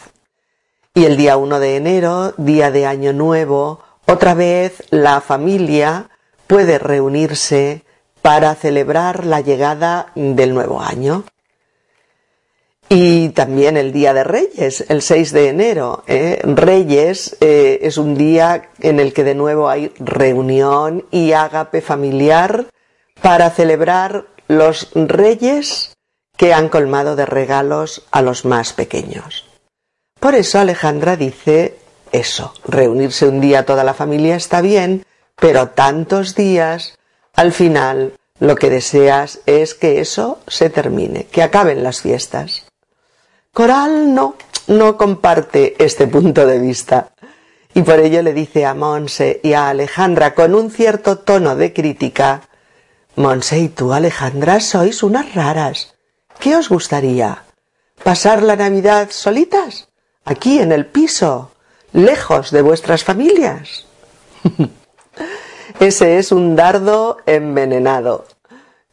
Y 0.93 1.05
el 1.05 1.17
día 1.17 1.37
1 1.37 1.61
de 1.61 1.77
enero, 1.77 2.35
día 2.37 2.73
de 2.73 2.85
Año 2.87 3.13
Nuevo, 3.13 3.81
otra 4.07 4.35
vez 4.35 4.83
la 4.91 5.21
familia 5.21 6.11
puede 6.49 6.81
reunirse 6.81 7.85
para 8.23 8.57
celebrar 8.57 9.25
la 9.25 9.41
llegada 9.41 10.11
del 10.17 10.53
nuevo 10.53 10.81
año. 10.81 11.25
Y 12.95 13.31
también 13.31 13.79
el 13.79 13.91
Día 13.91 14.13
de 14.13 14.23
Reyes, 14.23 14.85
el 14.91 15.01
6 15.01 15.33
de 15.33 15.49
enero. 15.49 16.05
¿eh? 16.07 16.43
Reyes 16.45 17.39
eh, 17.41 17.79
es 17.81 17.97
un 17.97 18.15
día 18.15 18.69
en 18.81 19.01
el 19.01 19.15
que 19.15 19.25
de 19.25 19.35
nuevo 19.35 19.71
hay 19.71 19.95
reunión 19.99 21.07
y 21.11 21.33
ágape 21.33 21.81
familiar 21.81 22.67
para 23.23 23.49
celebrar 23.49 24.27
los 24.47 24.91
reyes 24.95 25.95
que 26.37 26.53
han 26.53 26.69
colmado 26.69 27.17
de 27.17 27.25
regalos 27.25 28.03
a 28.11 28.21
los 28.21 28.45
más 28.45 28.75
pequeños. 28.75 29.47
Por 30.21 30.35
eso 30.35 30.59
Alejandra 30.59 31.17
dice 31.17 31.79
eso, 32.13 32.53
reunirse 32.67 33.27
un 33.27 33.41
día 33.41 33.65
toda 33.65 33.85
la 33.85 33.95
familia 33.95 34.37
está 34.37 34.61
bien, 34.61 35.07
pero 35.37 35.71
tantos 35.71 36.35
días, 36.35 36.99
al 37.33 37.55
final 37.55 38.13
lo 38.39 38.55
que 38.55 38.69
deseas 38.69 39.41
es 39.47 39.73
que 39.73 40.01
eso 40.01 40.41
se 40.47 40.69
termine, 40.69 41.25
que 41.25 41.43
acaben 41.43 41.83
las 41.83 42.03
fiestas. 42.03 42.67
Coral 43.55 44.15
no, 44.15 44.37
no 44.67 44.97
comparte 44.97 45.75
este 45.79 46.07
punto 46.07 46.47
de 46.47 46.59
vista. 46.59 47.11
Y 47.75 47.83
por 47.83 48.01
ello 48.01 48.23
le 48.23 48.33
dice 48.33 48.65
a 48.65 48.73
Monse 48.73 49.41
y 49.43 49.53
a 49.53 49.69
Alejandra 49.69 50.35
con 50.35 50.55
un 50.55 50.71
cierto 50.71 51.19
tono 51.19 51.55
de 51.55 51.75
crítica, 51.75 52.49
Monse 53.15 53.59
y 53.59 53.69
tú, 53.69 53.93
Alejandra, 53.93 54.59
sois 54.59 55.03
unas 55.03 55.35
raras. 55.35 55.95
¿Qué 56.41 56.57
os 56.57 56.71
gustaría? 56.71 57.45
¿Pasar 58.03 58.43
la 58.43 58.57
Navidad 58.57 59.11
solitas? 59.11 59.89
Aquí 60.25 60.59
en 60.59 60.73
el 60.73 60.87
piso, 60.87 61.51
lejos 61.93 62.53
de 62.53 62.63
vuestras 62.63 63.05
familias. 63.05 63.85
Ese 65.79 66.17
es 66.17 66.33
un 66.33 66.57
dardo 66.57 67.19
envenenado. 67.27 68.25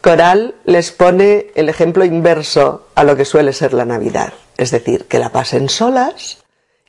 Coral 0.01 0.55
les 0.65 0.91
pone 0.91 1.47
el 1.55 1.69
ejemplo 1.69 2.05
inverso 2.05 2.87
a 2.95 3.03
lo 3.03 3.15
que 3.15 3.25
suele 3.25 3.53
ser 3.53 3.73
la 3.73 3.85
Navidad, 3.85 4.33
es 4.57 4.71
decir, 4.71 5.05
que 5.05 5.19
la 5.19 5.29
pasen 5.29 5.69
solas 5.69 6.39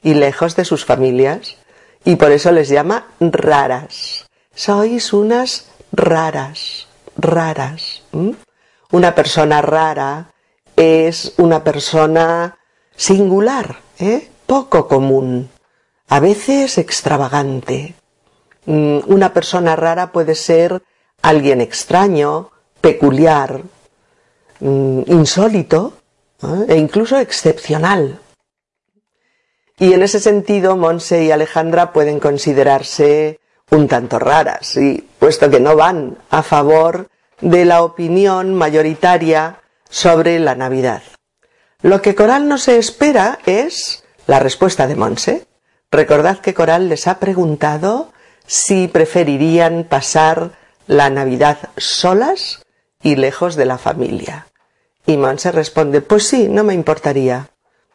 y 0.02 0.14
lejos 0.14 0.56
de 0.56 0.64
sus 0.64 0.84
familias, 0.84 1.56
y 2.04 2.16
por 2.16 2.30
eso 2.30 2.52
les 2.52 2.68
llama 2.68 3.08
raras. 3.20 4.26
Sois 4.54 5.12
unas 5.12 5.66
raras 5.92 6.88
raras. 7.20 8.02
Una 8.90 9.14
persona 9.14 9.62
rara 9.62 10.32
es 10.76 11.34
una 11.36 11.62
persona 11.62 12.58
singular, 12.96 13.76
¿eh? 13.98 14.28
poco 14.46 14.88
común, 14.88 15.50
a 16.08 16.20
veces 16.20 16.78
extravagante. 16.78 17.94
Mm, 18.66 18.98
una 19.06 19.32
persona 19.32 19.76
rara 19.76 20.12
puede 20.12 20.34
ser 20.34 20.82
alguien 21.22 21.60
extraño, 21.60 22.50
peculiar, 22.80 23.62
mm, 24.60 25.02
insólito 25.06 25.94
¿eh? 26.42 26.66
e 26.68 26.76
incluso 26.76 27.18
excepcional. 27.18 28.18
Y 29.78 29.94
en 29.94 30.02
ese 30.02 30.20
sentido, 30.20 30.76
Monse 30.76 31.24
y 31.24 31.30
Alejandra 31.30 31.92
pueden 31.92 32.20
considerarse 32.20 33.40
un 33.70 33.88
tanto 33.88 34.18
raras, 34.18 34.78
puesto 35.18 35.48
que 35.48 35.60
no 35.60 35.76
van 35.76 36.18
a 36.28 36.42
favor 36.42 37.08
de 37.40 37.64
la 37.64 37.82
opinión 37.82 38.54
mayoritaria 38.54 39.60
sobre 39.88 40.38
la 40.38 40.54
Navidad. 40.54 41.02
Lo 41.82 42.02
que 42.02 42.14
Coral 42.14 42.48
no 42.48 42.58
se 42.58 42.78
espera 42.78 43.38
es 43.46 44.04
la 44.26 44.38
respuesta 44.38 44.86
de 44.86 44.96
Monse. 44.96 45.46
Recordad 45.90 46.38
que 46.38 46.52
Coral 46.52 46.88
les 46.88 47.06
ha 47.06 47.18
preguntado 47.18 48.12
si 48.46 48.88
preferirían 48.88 49.84
pasar 49.84 50.50
la 50.86 51.08
Navidad 51.08 51.70
solas 51.76 52.62
y 53.02 53.16
lejos 53.16 53.56
de 53.56 53.66
la 53.66 53.78
familia. 53.78 54.46
Y 55.06 55.16
Monse 55.16 55.52
responde, 55.52 56.00
pues 56.00 56.26
sí, 56.26 56.48
no 56.48 56.64
me 56.64 56.74
importaría. 56.74 57.48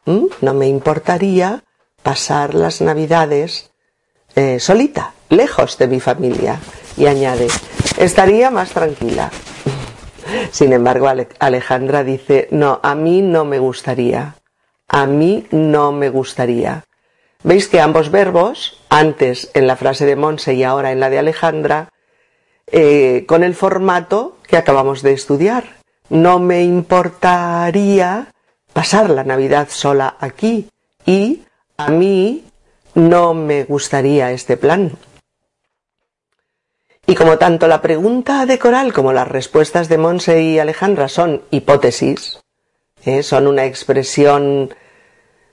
¿Mm? 0.06 0.26
No 0.42 0.54
me 0.54 0.68
importaría 0.68 1.64
pasar 2.04 2.54
las 2.54 2.82
Navidades 2.82 3.72
eh, 4.36 4.60
solita, 4.60 5.14
lejos 5.30 5.78
de 5.78 5.88
mi 5.88 6.00
familia. 6.00 6.60
Y 6.98 7.08
añade, 7.08 7.48
estaría 7.98 8.52
más 8.52 8.72
tranquila. 8.72 9.32
Sin 10.52 10.74
embargo, 10.74 11.08
Alejandra 11.40 12.04
dice, 12.04 12.48
no, 12.52 12.80
a 12.84 12.96
mí 12.96 13.22
no 13.22 13.46
me 13.46 13.60
gustaría. 13.60 14.36
A 14.88 15.06
mí 15.06 15.48
no 15.52 15.92
me 15.92 16.10
gustaría. 16.10 16.84
Veis 17.44 17.68
que 17.68 17.80
ambos 17.80 18.10
verbos, 18.10 18.82
antes 18.90 19.52
en 19.54 19.68
la 19.68 19.76
frase 19.76 20.06
de 20.06 20.16
Monse 20.16 20.54
y 20.54 20.64
ahora 20.64 20.92
en 20.92 21.00
la 21.00 21.10
de 21.10 21.20
Alejandra, 21.20 21.90
eh, 22.72 23.26
con 23.28 23.44
el 23.44 23.56
formato 23.56 24.38
que 24.48 24.58
acabamos 24.58 25.02
de 25.02 25.14
estudiar. 25.14 25.76
No 26.10 26.40
me 26.40 26.64
importaría 26.64 28.28
pasar 28.74 29.10
la 29.10 29.24
Navidad 29.24 29.68
sola 29.70 30.16
aquí 30.20 30.70
y 31.06 31.44
a 31.78 31.90
mí 31.90 32.44
no 32.94 33.34
me 33.34 33.64
gustaría 33.64 34.32
este 34.32 34.58
plan. 34.58 34.92
Y 37.08 37.16
como 37.16 37.38
tanto 37.38 37.68
la 37.68 37.82
pregunta 37.82 38.46
de 38.46 38.58
Coral 38.58 38.92
como 38.92 39.14
las 39.14 39.28
respuestas 39.28 39.90
de 39.90 39.98
Monse 39.98 40.42
y 40.42 40.58
Alejandra 40.58 41.08
son 41.08 41.44
hipótesis, 41.52 42.40
¿eh? 43.06 43.22
son 43.22 43.48
una 43.48 43.66
expresión 43.66 44.74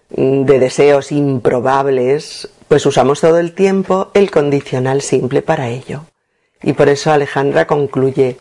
de 0.09 0.59
deseos 0.59 1.13
improbables, 1.13 2.49
pues 2.69 2.87
usamos 2.87 3.21
todo 3.21 3.39
el 3.39 3.55
tiempo 3.55 4.11
el 4.15 4.31
condicional 4.31 5.03
simple 5.03 5.43
para 5.43 5.69
ello. 5.69 6.07
Y 6.63 6.73
por 6.75 6.89
eso 6.89 7.13
Alejandra 7.13 7.67
concluye, 7.67 8.39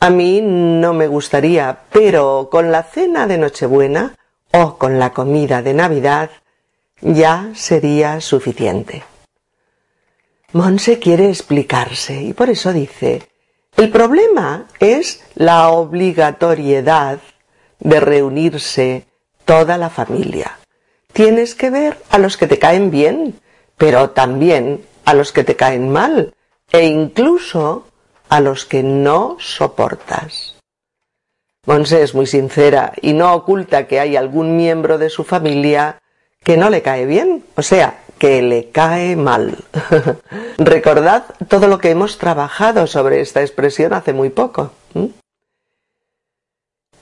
a 0.00 0.10
mí 0.10 0.40
no 0.42 0.92
me 0.92 1.08
gustaría, 1.08 1.80
pero 1.90 2.48
con 2.50 2.70
la 2.70 2.84
cena 2.84 3.26
de 3.26 3.38
Nochebuena 3.38 4.14
o 4.52 4.78
con 4.78 4.98
la 4.98 5.12
comida 5.12 5.62
de 5.62 5.74
Navidad 5.74 6.30
ya 7.00 7.50
sería 7.54 8.20
suficiente. 8.20 9.02
Monse 10.52 10.98
quiere 10.98 11.28
explicarse 11.28 12.22
y 12.22 12.32
por 12.32 12.48
eso 12.48 12.72
dice, 12.72 13.28
el 13.76 13.90
problema 13.90 14.66
es 14.80 15.22
la 15.34 15.68
obligatoriedad 15.70 17.18
de 17.80 18.00
reunirse 18.00 19.06
toda 19.44 19.78
la 19.78 19.90
familia. 19.90 20.58
Tienes 21.12 21.54
que 21.54 21.70
ver 21.70 21.98
a 22.10 22.18
los 22.18 22.36
que 22.36 22.46
te 22.46 22.58
caen 22.58 22.90
bien, 22.90 23.38
pero 23.76 24.10
también 24.10 24.84
a 25.04 25.14
los 25.14 25.32
que 25.32 25.44
te 25.44 25.56
caen 25.56 25.90
mal 25.90 26.34
e 26.72 26.86
incluso 26.86 27.86
a 28.28 28.40
los 28.40 28.64
que 28.64 28.82
no 28.82 29.36
soportas. 29.40 30.54
Monse 31.66 32.02
es 32.02 32.14
muy 32.14 32.26
sincera 32.26 32.92
y 33.00 33.12
no 33.12 33.34
oculta 33.34 33.86
que 33.86 34.00
hay 34.00 34.16
algún 34.16 34.56
miembro 34.56 34.98
de 34.98 35.10
su 35.10 35.24
familia 35.24 35.98
que 36.42 36.56
no 36.56 36.70
le 36.70 36.82
cae 36.82 37.04
bien, 37.04 37.44
o 37.56 37.62
sea, 37.62 38.00
que 38.18 38.42
le 38.42 38.70
cae 38.70 39.16
mal. 39.16 39.58
Recordad 40.58 41.24
todo 41.48 41.68
lo 41.68 41.78
que 41.78 41.90
hemos 41.90 42.18
trabajado 42.18 42.86
sobre 42.86 43.20
esta 43.20 43.42
expresión 43.42 43.92
hace 43.92 44.12
muy 44.12 44.30
poco. 44.30 44.72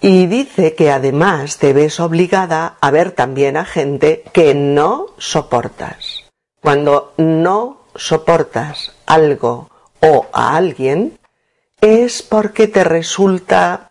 Y 0.01 0.27
dice 0.27 0.75
que 0.75 0.91
además 0.91 1.59
te 1.59 1.73
ves 1.73 2.01
obligada 2.01 2.77
a 2.81 2.91
ver 2.91 3.13
también 3.13 3.57
a 3.57 3.65
gente 3.65 4.25
que 4.33 4.55
no 4.55 5.07
soportas. 5.19 6.25
Cuando 6.61 7.15
no 7.17 7.86
soportas 7.99 8.93
algo 9.07 9.71
o 10.01 10.27
a 10.33 10.57
alguien, 10.57 11.19
es 11.81 12.23
porque 12.23 12.69
te 12.69 12.85
resulta 12.85 13.91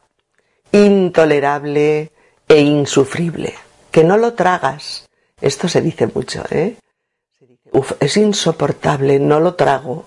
intolerable 0.71 2.11
e 2.47 2.61
insufrible, 2.61 3.55
que 3.91 4.03
no 4.03 4.17
lo 4.17 4.33
tragas, 4.33 5.05
esto 5.41 5.67
se 5.67 5.81
dice 5.81 6.07
mucho, 6.07 6.43
¿eh? 6.49 6.77
Es 7.99 8.17
insoportable, 8.17 9.19
no 9.19 9.39
lo 9.39 9.55
trago. 9.55 10.05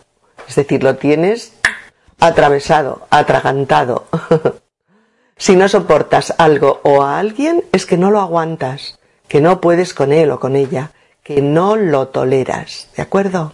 Es 0.49 0.55
decir, 0.55 0.83
lo 0.83 0.97
tienes 0.97 1.53
atravesado, 2.19 3.07
atragantado. 3.11 4.07
si 5.37 5.55
no 5.55 5.69
soportas 5.69 6.35
algo 6.39 6.81
o 6.83 7.03
a 7.03 7.19
alguien, 7.19 7.65
es 7.73 7.85
que 7.85 7.99
no 7.99 8.11
lo 8.11 8.21
aguantas, 8.21 8.99
que 9.29 9.41
no 9.41 9.61
puedes 9.61 9.93
con 9.93 10.13
él 10.13 10.31
o 10.31 10.41
con 10.41 10.57
ella, 10.57 10.93
que 11.23 11.43
no 11.43 11.77
lo 11.77 12.09
toleras, 12.09 12.89
¿de 12.97 13.03
acuerdo? 13.03 13.53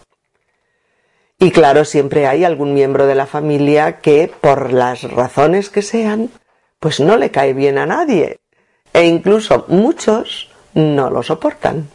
Y 1.45 1.51
claro, 1.51 1.85
siempre 1.85 2.25
hay 2.25 2.43
algún 2.43 2.73
miembro 2.73 3.05
de 3.05 3.13
la 3.13 3.27
familia 3.27 3.99
que, 3.99 4.31
por 4.41 4.73
las 4.73 5.03
razones 5.03 5.69
que 5.69 5.83
sean, 5.83 6.31
pues 6.79 6.99
no 6.99 7.17
le 7.17 7.29
cae 7.29 7.53
bien 7.53 7.77
a 7.77 7.85
nadie. 7.85 8.39
E 8.93 9.05
incluso 9.05 9.65
muchos 9.67 10.49
no 10.73 11.11
lo 11.11 11.21
soportan. 11.21 11.87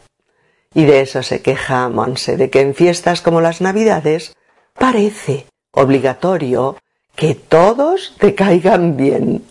Y 0.72 0.84
de 0.84 1.00
eso 1.00 1.24
se 1.24 1.42
queja 1.42 1.88
Monse, 1.88 2.36
de 2.36 2.48
que 2.48 2.60
en 2.60 2.76
fiestas 2.76 3.22
como 3.22 3.40
las 3.40 3.60
Navidades 3.60 4.36
parece 4.78 5.46
obligatorio 5.72 6.76
que 7.16 7.34
todos 7.34 8.14
te 8.20 8.36
caigan 8.36 8.96
bien. 8.96 9.44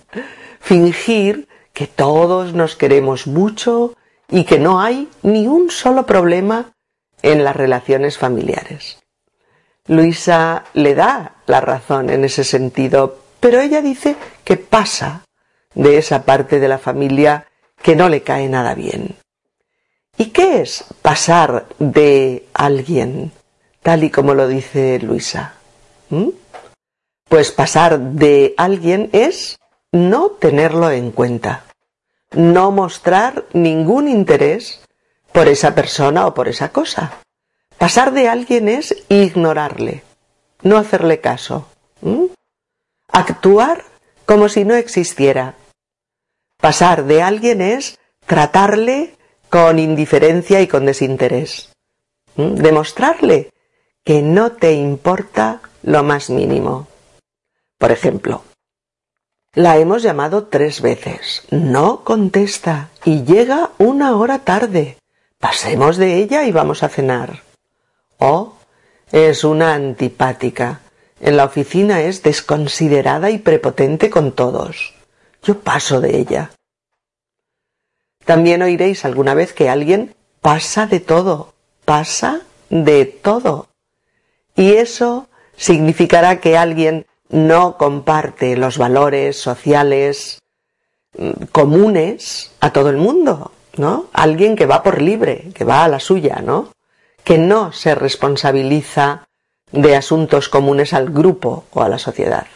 Fingir 0.62 1.50
que 1.74 1.88
todos 1.88 2.54
nos 2.54 2.78
queremos 2.78 3.28
mucho 3.28 3.98
y 4.30 4.46
que 4.46 4.60
no 4.60 4.80
hay 4.80 5.10
ni 5.24 5.46
un 5.50 5.70
solo 5.70 6.06
problema 6.06 6.72
en 7.22 7.44
las 7.44 7.58
relaciones 7.58 8.18
familiares. 8.18 8.99
Luisa 9.90 10.66
le 10.76 10.94
da 10.94 11.34
la 11.48 11.62
razón 11.62 12.12
en 12.12 12.24
ese 12.24 12.44
sentido, 12.44 13.18
pero 13.40 13.60
ella 13.60 13.82
dice 13.82 14.16
que 14.44 14.56
pasa 14.56 15.26
de 15.74 15.98
esa 15.98 16.26
parte 16.26 16.60
de 16.60 16.68
la 16.68 16.78
familia 16.78 17.48
que 17.82 17.96
no 17.96 18.08
le 18.08 18.22
cae 18.22 18.48
nada 18.50 18.76
bien. 18.76 19.16
¿Y 20.16 20.28
qué 20.28 20.62
es 20.62 20.86
pasar 21.02 21.66
de 21.80 22.46
alguien, 22.54 23.32
tal 23.82 24.04
y 24.04 24.12
como 24.12 24.36
lo 24.36 24.48
dice 24.48 25.00
Luisa? 25.00 25.56
¿Mm? 26.12 26.30
Pues 27.28 27.52
pasar 27.52 28.00
de 28.00 28.54
alguien 28.58 29.10
es 29.12 29.58
no 29.92 30.30
tenerlo 30.32 30.92
en 30.92 31.10
cuenta, 31.10 31.64
no 32.34 32.70
mostrar 32.70 33.46
ningún 33.54 34.08
interés 34.08 34.82
por 35.32 35.48
esa 35.48 35.74
persona 35.74 36.28
o 36.28 36.36
por 36.36 36.48
esa 36.48 36.70
cosa. 36.70 37.12
Pasar 37.80 38.12
de 38.12 38.28
alguien 38.28 38.68
es 38.68 38.94
ignorarle, 39.08 40.04
no 40.64 40.78
hacerle 40.78 41.22
caso, 41.22 41.70
actuar 43.08 43.86
como 44.26 44.50
si 44.50 44.66
no 44.66 44.76
existiera. 44.76 45.56
Pasar 46.58 47.06
de 47.06 47.22
alguien 47.22 47.62
es 47.62 47.98
tratarle 48.26 49.16
con 49.50 49.80
indiferencia 49.80 50.60
y 50.60 50.68
con 50.68 50.86
desinterés, 50.86 51.72
demostrarle 52.36 53.54
que 54.04 54.22
no 54.22 54.52
te 54.52 54.74
importa 54.74 55.62
lo 55.82 56.04
más 56.04 56.30
mínimo. 56.30 56.88
Por 57.78 57.94
ejemplo, 57.94 58.44
la 59.54 59.78
hemos 59.78 60.04
llamado 60.04 60.48
tres 60.48 60.82
veces. 60.82 61.44
No 61.50 62.04
contesta 62.04 62.90
y 63.06 63.24
llega 63.24 63.72
una 63.78 64.18
hora 64.18 64.40
tarde. 64.40 64.98
Pasemos 65.38 65.96
de 65.96 66.18
ella 66.18 66.44
y 66.44 66.52
vamos 66.52 66.84
a 66.84 66.90
cenar. 66.90 67.49
Oh, 68.20 68.54
es 69.14 69.46
una 69.46 69.74
antipática. 69.74 70.82
En 71.22 71.38
la 71.38 71.46
oficina 71.46 72.02
es 72.02 72.22
desconsiderada 72.22 73.30
y 73.30 73.38
prepotente 73.38 74.10
con 74.10 74.34
todos. 74.34 74.94
Yo 75.42 75.60
paso 75.60 76.02
de 76.02 76.18
ella. 76.18 76.52
También 78.26 78.62
oiréis 78.62 79.06
alguna 79.06 79.34
vez 79.34 79.54
que 79.54 79.70
alguien 79.70 80.16
pasa 80.42 80.86
de 80.86 81.00
todo, 81.00 81.54
pasa 81.86 82.42
de 82.70 83.06
todo. 83.06 83.68
Y 84.56 84.74
eso 84.74 85.30
significará 85.56 86.42
que 86.42 86.58
alguien 86.58 87.06
no 87.30 87.78
comparte 87.78 88.58
los 88.58 88.78
valores 88.78 89.38
sociales 89.38 90.40
mm, 91.18 91.46
comunes 91.52 92.52
a 92.60 92.74
todo 92.74 92.90
el 92.90 92.98
mundo, 92.98 93.52
¿no? 93.78 94.08
Alguien 94.12 94.56
que 94.58 94.66
va 94.66 94.84
por 94.84 95.02
libre, 95.02 95.52
que 95.54 95.64
va 95.64 95.86
a 95.86 95.88
la 95.88 96.00
suya, 96.00 96.42
¿no? 96.44 96.70
Que 97.24 97.38
no 97.38 97.72
se 97.72 97.96
responsabiliza 97.96 99.28
de 99.72 99.96
asuntos 99.96 100.50
comunes 100.50 100.94
al 100.94 101.10
grupo 101.10 101.66
o 101.72 101.84
a 101.84 101.90
la 101.90 102.00
sociedad, 102.00 102.48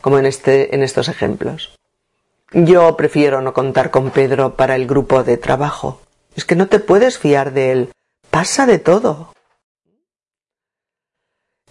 como 0.00 0.18
en, 0.18 0.26
este, 0.26 0.74
en 0.74 0.82
estos 0.82 1.08
ejemplos. 1.08 1.76
Yo 2.52 2.96
prefiero 2.96 3.42
no 3.42 3.52
contar 3.52 3.90
con 3.90 4.10
Pedro 4.10 4.54
para 4.54 4.76
el 4.76 4.86
grupo 4.86 5.24
de 5.24 5.36
trabajo. 5.36 6.00
Es 6.36 6.44
que 6.44 6.54
no 6.54 6.68
te 6.68 6.78
puedes 6.78 7.18
fiar 7.18 7.52
de 7.52 7.72
él. 7.72 7.92
Pasa 8.30 8.66
de 8.66 8.78
todo. 8.78 9.32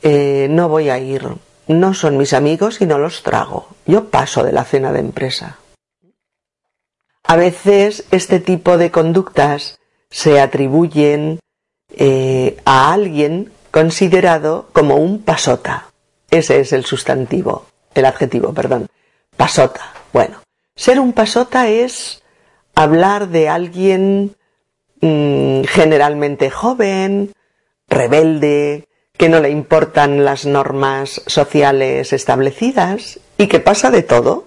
Eh, 0.02 0.48
no 0.50 0.68
voy 0.68 0.90
a 0.90 1.00
ir 1.00 1.30
no 1.68 1.94
son 1.94 2.18
mis 2.18 2.34
amigos 2.34 2.82
y 2.82 2.86
no 2.86 2.98
los 2.98 3.24
trago. 3.24 3.68
Yo 3.86 4.10
paso 4.10 4.44
de 4.44 4.52
la 4.52 4.64
cena 4.64 4.92
de 4.92 5.00
empresa. 5.00 5.58
A 7.24 7.36
veces 7.36 8.06
este 8.12 8.40
tipo 8.40 8.78
de 8.78 8.92
conductas 8.92 9.80
se 10.12 10.40
atribuyen 10.40 11.40
eh, 11.98 12.58
a 12.66 12.94
alguien 12.94 13.52
considerado 13.72 14.70
como 14.74 14.96
un 14.96 15.22
pasota. 15.22 15.88
Ese 16.30 16.60
es 16.60 16.74
el 16.74 16.86
sustantivo, 16.86 17.66
el 17.94 18.06
adjetivo, 18.06 18.54
perdón. 18.54 18.88
Pasota. 19.38 19.94
Bueno, 20.14 20.42
ser 20.76 21.00
un 21.00 21.14
pasota 21.14 21.68
es 21.68 22.24
hablar 22.74 23.30
de 23.30 23.50
alguien 23.50 24.36
mm, 25.02 25.64
generalmente 25.64 26.50
joven, 26.50 27.34
rebelde, 27.88 28.88
que 29.18 29.30
no 29.30 29.40
le 29.40 29.50
importan 29.50 30.26
las 30.26 30.46
normas 30.46 31.22
sociales 31.26 32.14
establecidas 32.14 33.20
y 33.38 33.48
que 33.48 33.60
pasa 33.60 33.92
de 33.92 34.04
todo. 34.04 34.46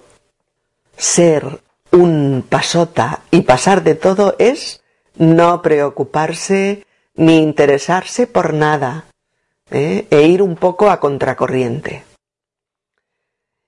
Ser 0.97 1.61
un 1.91 2.45
pasota 2.47 3.21
y 3.31 3.41
pasar 3.41 3.83
de 3.83 3.95
todo 3.95 4.35
es 4.37 4.81
no 5.15 5.61
preocuparse 5.61 6.85
ni 7.19 7.39
interesarse 7.39 8.27
por 8.27 8.53
nada 8.53 9.03
¿eh? 9.71 10.07
e 10.09 10.21
ir 10.23 10.41
un 10.41 10.55
poco 10.55 10.89
a 10.89 11.01
contracorriente. 11.01 12.05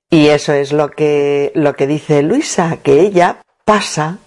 Y 0.09 0.27
eso 0.27 0.53
es 0.53 0.71
lo 0.71 0.91
que, 0.91 1.51
lo 1.53 1.75
que 1.75 1.85
dice 1.85 2.23
Luisa, 2.23 2.77
que 2.77 3.01
ella 3.01 3.41
pasa 3.65 4.19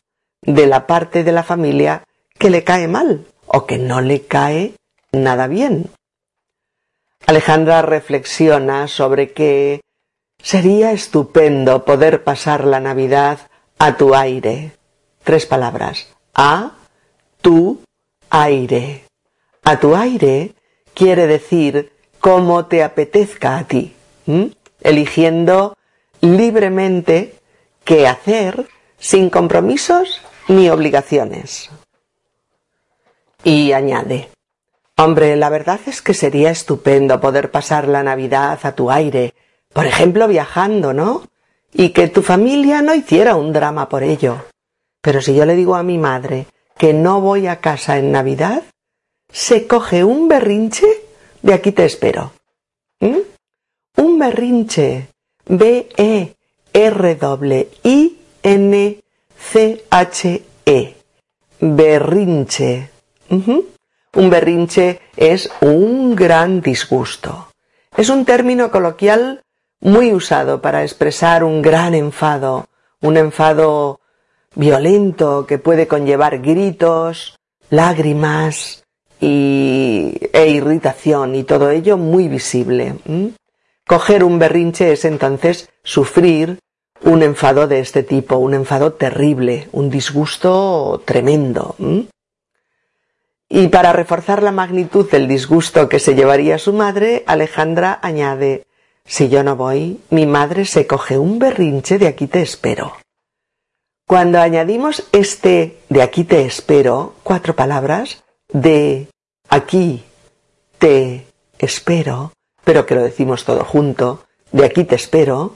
de 0.43 0.67
la 0.67 0.87
parte 0.87 1.25
de 1.25 1.33
la 1.33 1.43
familia 1.43 2.05
que 2.39 2.51
le 2.51 2.65
cae 2.65 2.87
mal 2.87 3.25
o 3.47 3.65
que 3.65 3.79
no 3.79 4.03
le 4.03 4.27
cae 4.27 4.75
nada 5.13 5.47
bien. 5.47 5.91
Alejandra 7.27 7.81
reflexiona 7.81 8.89
sobre 8.89 9.33
que 9.33 9.81
sería 10.43 10.93
estupendo 10.93 11.87
poder 11.87 12.25
pasar 12.25 12.67
la 12.67 12.81
Navidad 12.81 13.39
a 13.79 13.97
tu 13.97 14.15
aire. 14.15 14.73
Tres 15.23 15.47
palabras. 15.47 16.09
A 16.35 16.73
tu 17.41 17.81
aire. 18.29 19.04
A 19.65 19.81
tu 19.81 19.97
aire 19.97 20.55
quiere 20.95 21.27
decir 21.27 21.93
como 22.21 22.67
te 22.67 22.83
apetezca 22.83 23.59
a 23.59 23.65
ti, 23.65 23.95
eligiendo 24.81 25.77
libremente 26.21 27.35
qué 27.85 28.07
hacer 28.07 28.69
sin 28.99 29.31
compromisos 29.31 30.21
ni 30.49 30.69
obligaciones. 30.69 31.71
Y 33.43 33.73
añade, 33.73 34.29
Hombre, 34.97 35.35
la 35.35 35.49
verdad 35.49 35.81
es 35.87 36.03
que 36.03 36.15
sería 36.15 36.51
estupendo 36.51 37.21
poder 37.21 37.51
pasar 37.51 37.89
la 37.89 38.05
Navidad 38.05 38.61
a 38.63 38.77
tu 38.77 38.93
aire, 38.93 39.35
por 39.73 39.87
ejemplo 39.87 40.29
viajando, 40.29 40.93
¿no? 40.93 41.23
Y 41.73 41.89
que 41.89 42.07
tu 42.07 42.23
familia 42.23 42.81
no 42.81 42.95
hiciera 42.95 43.35
un 43.35 43.53
drama 43.53 43.89
por 43.89 44.05
ello. 44.05 44.45
Pero 45.01 45.21
si 45.21 45.35
yo 45.35 45.47
le 45.47 45.57
digo 45.57 45.75
a 45.75 45.83
mi 45.83 45.99
madre 45.99 46.47
que 46.79 46.95
no 46.95 47.21
voy 47.21 47.49
a 47.49 47.61
casa 47.61 47.99
en 47.99 48.13
Navidad, 48.13 48.63
se 49.35 49.67
coge 49.67 50.05
un 50.05 50.29
berrinche, 50.29 50.87
de 51.43 51.55
aquí 51.55 51.73
te 51.73 51.85
espero. 51.85 52.33
¿Mm? 53.01 53.19
Un 53.97 54.19
berrinche. 54.19 55.09
B-E-R-W-I-N-C-H-E. 55.47 56.35
Berrinche. 61.61 62.91
Un 63.29 64.31
berrinche 64.31 65.01
es 65.17 65.51
un 65.61 66.15
gran 66.15 66.61
disgusto. 66.61 67.49
Es 67.97 68.11
un 68.11 68.25
término 68.25 68.71
coloquial 68.71 69.43
muy 69.81 70.15
usado 70.15 70.63
para 70.63 70.85
expresar 70.85 71.43
un 71.43 71.61
gran 71.61 71.95
enfado, 71.95 72.69
un 73.01 73.17
enfado 73.17 73.99
violento 74.55 75.45
que 75.47 75.59
puede 75.59 75.89
conllevar 75.89 76.39
gritos, 76.39 77.37
lágrimas 77.69 78.84
y, 79.25 80.19
e 80.33 80.49
irritación 80.49 81.35
y 81.35 81.45
todo 81.45 81.71
ello 81.71 81.97
muy 81.97 82.29
visible. 82.29 82.97
Coger 83.87 84.23
un 84.23 84.39
berrinche 84.39 84.93
es 84.93 85.05
entonces 85.05 85.71
sufrir 85.83 86.59
un 87.03 87.23
enfado 87.23 87.67
de 87.67 87.81
este 87.81 88.03
tipo, 88.03 88.37
un 88.37 88.55
enfado 88.55 88.93
terrible, 88.93 89.69
un 89.73 89.89
disgusto 89.89 91.03
tremendo. 91.05 91.77
Y 93.49 93.69
para 93.69 93.93
reforzar 93.93 94.43
la 94.43 94.53
magnitud 94.53 95.11
del 95.11 95.29
disgusto 95.29 95.89
que 95.89 96.01
se 96.01 96.15
llevaría 96.15 96.59
su 96.59 96.73
madre, 96.73 97.25
Alejandra 97.27 97.99
añade 98.03 98.65
Si 99.07 99.29
yo 99.29 99.43
no 99.43 99.57
voy, 99.57 100.01
mi 100.11 100.27
madre 100.27 100.65
se 100.65 100.87
coge 100.87 101.19
un 101.19 101.39
berrinche 101.39 101.99
de 101.99 102.09
aquí 102.09 102.27
te 102.27 102.43
espero. 102.43 102.97
Cuando 104.07 104.39
añadimos 104.39 105.05
este 105.13 105.79
de 105.89 106.03
aquí 106.03 106.25
te 106.25 106.45
espero, 106.45 107.15
cuatro 107.23 107.55
palabras, 107.55 108.25
de 108.53 109.09
aquí 109.55 110.05
te 110.79 111.27
espero, 111.59 112.33
pero 112.65 112.87
que 112.87 112.97
lo 112.97 113.03
decimos 113.03 113.45
todo 113.45 113.65
junto, 113.65 114.27
de 114.51 114.65
aquí 114.65 114.83
te 114.85 114.97
espero, 114.97 115.55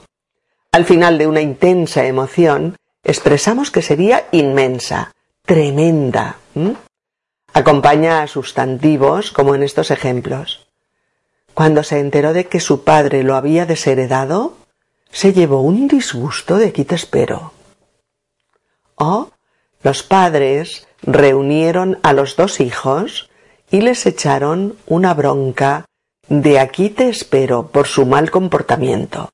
al 0.71 0.85
final 0.85 1.17
de 1.17 1.27
una 1.27 1.41
intensa 1.41 2.05
emoción, 2.05 2.77
expresamos 3.03 3.71
que 3.71 3.81
sería 3.81 4.27
inmensa, 4.31 5.11
tremenda. 5.45 6.37
Acompaña 7.53 8.21
a 8.21 8.27
sustantivos 8.27 9.31
como 9.31 9.53
en 9.53 9.63
estos 9.63 9.91
ejemplos. 9.91 10.67
Cuando 11.53 11.83
se 11.83 11.99
enteró 11.99 12.31
de 12.31 12.45
que 12.45 12.61
su 12.61 12.85
padre 12.85 13.23
lo 13.23 13.35
había 13.35 13.65
desheredado, 13.65 14.55
se 15.11 15.33
llevó 15.33 15.61
un 15.61 15.89
disgusto 15.89 16.57
de 16.57 16.67
aquí 16.67 16.85
te 16.85 16.95
espero. 16.95 17.51
O 18.95 19.31
los 19.81 20.03
padres 20.03 20.87
reunieron 21.01 21.99
a 22.03 22.13
los 22.13 22.37
dos 22.37 22.61
hijos 22.61 23.29
y 23.71 23.81
les 23.81 24.05
echaron 24.05 24.75
una 24.87 25.13
bronca 25.13 25.85
de 26.27 26.59
aquí 26.59 26.89
te 26.89 27.09
espero 27.09 27.67
por 27.67 27.87
su 27.87 28.05
mal 28.05 28.29
comportamiento. 28.29 29.31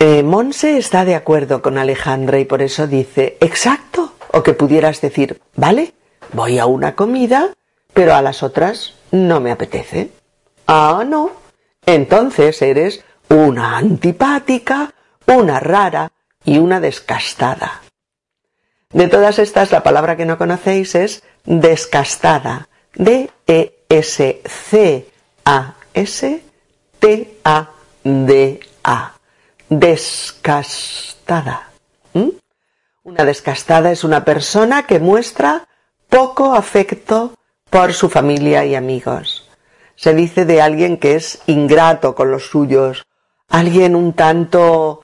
Eh, 0.00 0.22
Monse 0.24 0.76
está 0.76 1.04
de 1.04 1.14
acuerdo 1.14 1.62
con 1.62 1.78
Alejandra 1.78 2.40
y 2.40 2.44
por 2.44 2.60
eso 2.60 2.88
dice, 2.88 3.38
exacto, 3.40 4.14
o 4.32 4.42
que 4.42 4.52
pudieras 4.52 5.00
decir, 5.00 5.40
vale, 5.54 5.94
voy 6.32 6.58
a 6.58 6.66
una 6.66 6.96
comida, 6.96 7.54
pero 7.92 8.14
a 8.14 8.22
las 8.22 8.42
otras 8.42 8.94
no 9.12 9.40
me 9.40 9.52
apetece. 9.52 10.10
Ah, 10.66 11.04
no. 11.06 11.30
Entonces 11.86 12.60
eres 12.60 13.04
una 13.28 13.76
antipática, 13.76 14.92
una 15.26 15.60
rara 15.60 16.10
y 16.44 16.58
una 16.58 16.80
descastada. 16.80 17.82
De 18.90 19.08
todas 19.08 19.38
estas, 19.38 19.70
la 19.70 19.82
palabra 19.82 20.16
que 20.16 20.26
no 20.26 20.38
conocéis 20.38 20.94
es 20.94 21.22
descastada. 21.44 22.68
D-E-S-C-A-S-T-A-D-A. 22.94 23.54
Descastada. 29.68 31.70
¿Mm? 32.12 32.28
Una 33.02 33.24
descastada 33.24 33.92
es 33.92 34.04
una 34.04 34.24
persona 34.24 34.86
que 34.86 34.98
muestra 34.98 35.68
poco 36.08 36.54
afecto 36.54 37.34
por 37.70 37.92
su 37.92 38.08
familia 38.08 38.64
y 38.64 38.74
amigos. 38.74 39.50
Se 39.96 40.14
dice 40.14 40.44
de 40.44 40.62
alguien 40.62 40.96
que 40.96 41.16
es 41.16 41.40
ingrato 41.46 42.14
con 42.14 42.30
los 42.30 42.46
suyos, 42.46 43.04
alguien 43.48 43.96
un 43.96 44.12
tanto 44.12 45.02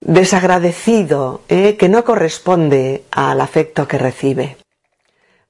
desagradecido, 0.00 1.40
¿eh? 1.48 1.76
que 1.76 1.88
no 1.88 2.04
corresponde 2.04 3.04
al 3.10 3.40
afecto 3.40 3.88
que 3.88 3.98
recibe. 3.98 4.61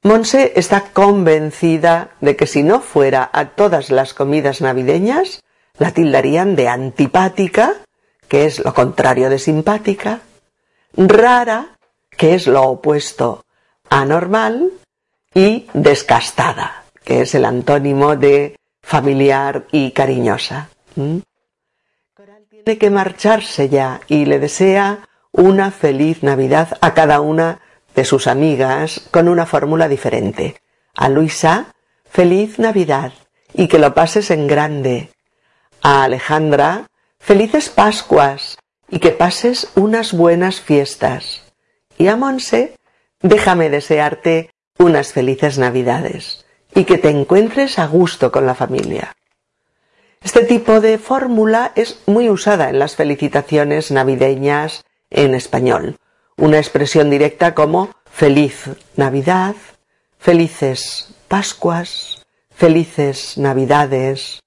Monse 0.02 0.52
está 0.56 0.90
convencida 0.92 2.10
de 2.20 2.34
que 2.34 2.48
si 2.48 2.64
no 2.64 2.80
fuera 2.80 3.30
a 3.32 3.50
todas 3.50 3.90
las 3.90 4.14
comidas 4.14 4.60
navideñas, 4.60 5.42
la 5.78 5.92
tildarían 5.92 6.56
de 6.56 6.68
antipática, 6.68 7.74
que 8.26 8.46
es 8.46 8.64
lo 8.64 8.74
contrario 8.74 9.30
de 9.30 9.38
simpática, 9.38 10.20
rara, 10.96 11.78
que 12.10 12.34
es 12.34 12.48
lo 12.48 12.62
opuesto 12.62 13.44
a 13.88 14.04
normal, 14.04 14.72
y 15.34 15.66
descastada, 15.72 16.84
que 17.04 17.22
es 17.22 17.34
el 17.34 17.44
antónimo 17.44 18.16
de 18.16 18.56
familiar 18.82 19.66
y 19.70 19.92
cariñosa. 19.92 20.68
Coral 22.14 22.46
tiene 22.50 22.78
que 22.78 22.90
marcharse 22.90 23.68
ya 23.68 24.00
y 24.08 24.24
le 24.26 24.38
desea 24.38 25.08
una 25.30 25.70
feliz 25.70 26.22
Navidad 26.22 26.76
a 26.80 26.92
cada 26.92 27.20
una 27.20 27.60
de 27.94 28.04
sus 28.04 28.26
amigas 28.26 29.02
con 29.10 29.28
una 29.28 29.46
fórmula 29.46 29.88
diferente. 29.88 30.60
A 30.94 31.08
Luisa, 31.08 31.74
feliz 32.04 32.58
Navidad 32.58 33.12
y 33.54 33.68
que 33.68 33.78
lo 33.78 33.94
pases 33.94 34.30
en 34.30 34.46
grande. 34.46 35.10
A 35.82 36.04
Alejandra, 36.04 36.86
felices 37.18 37.68
Pascuas 37.68 38.58
y 38.88 38.98
que 38.98 39.10
pases 39.10 39.68
unas 39.74 40.12
buenas 40.12 40.60
fiestas. 40.60 41.42
Y 41.98 42.08
a 42.08 42.16
Monse, 42.16 42.76
déjame 43.20 43.70
desearte 43.70 44.50
unas 44.78 45.12
felices 45.12 45.58
Navidades 45.58 46.44
y 46.74 46.84
que 46.84 46.98
te 46.98 47.10
encuentres 47.10 47.78
a 47.78 47.86
gusto 47.86 48.32
con 48.32 48.46
la 48.46 48.54
familia. 48.54 49.16
Este 50.22 50.44
tipo 50.44 50.80
de 50.80 50.98
fórmula 50.98 51.72
es 51.74 52.00
muy 52.06 52.30
usada 52.30 52.70
en 52.70 52.78
las 52.78 52.96
felicitaciones 52.96 53.90
navideñas 53.90 54.84
en 55.10 55.34
español. 55.34 55.96
Una 56.42 56.58
expresión 56.58 57.08
directa 57.08 57.54
como 57.54 57.94
feliz 58.10 58.68
Navidad, 58.96 59.54
felices 60.18 61.14
Pascuas, 61.28 62.24
felices 62.50 63.38
Navidades, 63.38 64.40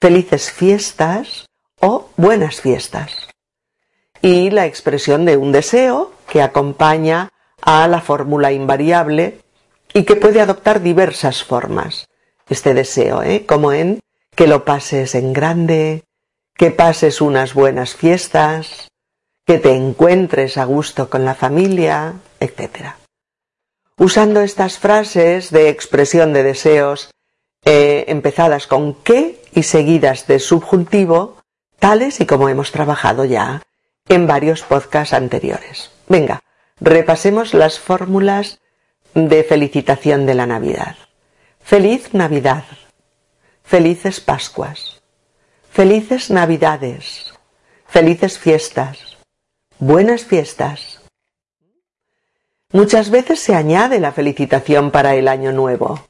felices 0.00 0.52
fiestas 0.52 1.46
o 1.80 2.08
buenas 2.16 2.60
fiestas. 2.60 3.26
Y 4.22 4.50
la 4.50 4.66
expresión 4.66 5.24
de 5.24 5.36
un 5.36 5.50
deseo 5.50 6.12
que 6.28 6.40
acompaña 6.40 7.30
a 7.62 7.88
la 7.88 8.00
fórmula 8.00 8.52
invariable 8.52 9.40
y 9.92 10.04
que 10.04 10.14
puede 10.14 10.40
adoptar 10.40 10.80
diversas 10.80 11.42
formas. 11.42 12.06
Este 12.48 12.74
deseo, 12.74 13.24
¿eh? 13.24 13.44
como 13.44 13.72
en 13.72 13.98
que 14.36 14.46
lo 14.46 14.64
pases 14.64 15.16
en 15.16 15.32
grande, 15.32 16.04
que 16.54 16.70
pases 16.70 17.20
unas 17.20 17.54
buenas 17.54 17.96
fiestas, 17.96 18.89
que 19.50 19.58
te 19.58 19.74
encuentres 19.74 20.56
a 20.58 20.64
gusto 20.64 21.10
con 21.10 21.24
la 21.24 21.34
familia, 21.34 22.14
etc. 22.38 22.94
Usando 23.98 24.42
estas 24.42 24.78
frases 24.78 25.50
de 25.50 25.70
expresión 25.70 26.32
de 26.32 26.44
deseos 26.44 27.10
eh, 27.64 28.04
empezadas 28.06 28.68
con 28.68 28.94
que 28.94 29.42
y 29.52 29.64
seguidas 29.64 30.28
de 30.28 30.38
subjuntivo, 30.38 31.42
tales 31.80 32.20
y 32.20 32.26
como 32.26 32.48
hemos 32.48 32.70
trabajado 32.70 33.24
ya 33.24 33.60
en 34.08 34.28
varios 34.28 34.62
podcasts 34.62 35.14
anteriores. 35.14 35.90
Venga, 36.06 36.44
repasemos 36.78 37.52
las 37.52 37.80
fórmulas 37.80 38.60
de 39.14 39.42
felicitación 39.42 40.26
de 40.26 40.34
la 40.36 40.46
Navidad. 40.46 40.94
Feliz 41.58 42.14
Navidad. 42.14 42.66
Felices 43.64 44.20
Pascuas. 44.20 45.02
Felices 45.72 46.30
Navidades. 46.30 47.34
Felices 47.88 48.38
fiestas. 48.38 49.09
Buenas 49.82 50.26
fiestas. 50.26 51.00
Muchas 52.70 53.08
veces 53.08 53.40
se 53.40 53.54
añade 53.54 53.98
la 53.98 54.12
felicitación 54.12 54.90
para 54.90 55.14
el 55.14 55.26
año 55.26 55.52
nuevo. 55.52 56.00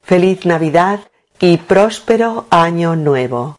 Feliz 0.00 0.46
Navidad 0.46 1.00
y 1.40 1.56
próspero 1.56 2.46
año 2.50 2.94
nuevo. 2.94 3.56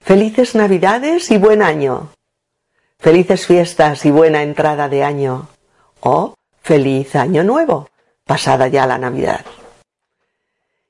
Felices 0.00 0.54
Navidades 0.54 1.32
y 1.32 1.36
buen 1.36 1.62
año. 1.62 2.12
Felices 3.00 3.44
fiestas 3.44 4.06
y 4.06 4.12
buena 4.12 4.44
entrada 4.44 4.88
de 4.88 5.02
año. 5.02 5.48
O 5.98 6.36
feliz 6.62 7.16
año 7.16 7.42
nuevo 7.42 7.88
pasada 8.24 8.68
ya 8.68 8.86
la 8.86 8.98
Navidad. 8.98 9.44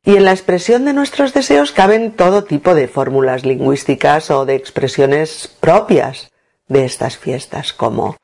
Y 0.04 0.16
en 0.16 0.26
la 0.26 0.32
expresión 0.32 0.84
de 0.84 0.92
nuestros 0.92 1.32
deseos 1.32 1.72
caben 1.72 2.12
todo 2.12 2.44
tipo 2.44 2.74
de 2.74 2.88
fórmulas 2.88 3.46
lingüísticas 3.46 4.30
o 4.30 4.44
de 4.44 4.56
expresiones 4.56 5.48
propias 5.60 6.31
de 6.72 6.84
estas 6.84 7.18
fiestas, 7.18 7.72
como 7.72 8.16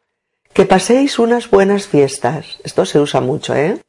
que 0.52 0.64
paséis 0.64 1.18
unas 1.18 1.50
buenas 1.50 1.86
fiestas. 1.86 2.58
Esto 2.64 2.84
se 2.84 2.98
usa 2.98 3.20
mucho, 3.20 3.54
¿eh? 3.54 3.80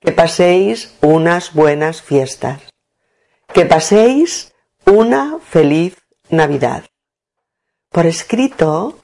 Que 0.00 0.12
paséis 0.12 0.94
unas 1.00 1.54
buenas 1.54 2.02
fiestas. 2.02 2.60
Que 3.54 3.64
paséis 3.64 4.52
una 4.84 5.38
feliz 5.38 5.96
Navidad. 6.28 6.84
Por 7.90 8.06
escrito 8.06 8.98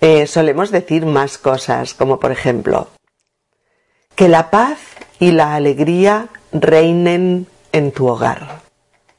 eh, 0.00 0.26
solemos 0.26 0.70
decir 0.70 1.06
más 1.06 1.38
cosas, 1.38 1.94
como 1.94 2.18
por 2.18 2.32
ejemplo, 2.32 2.88
que 4.16 4.28
la 4.28 4.50
paz 4.50 4.78
y 5.20 5.30
la 5.30 5.54
alegría 5.54 6.28
reinen 6.52 7.46
en 7.72 7.92
tu 7.92 8.08
hogar. 8.08 8.62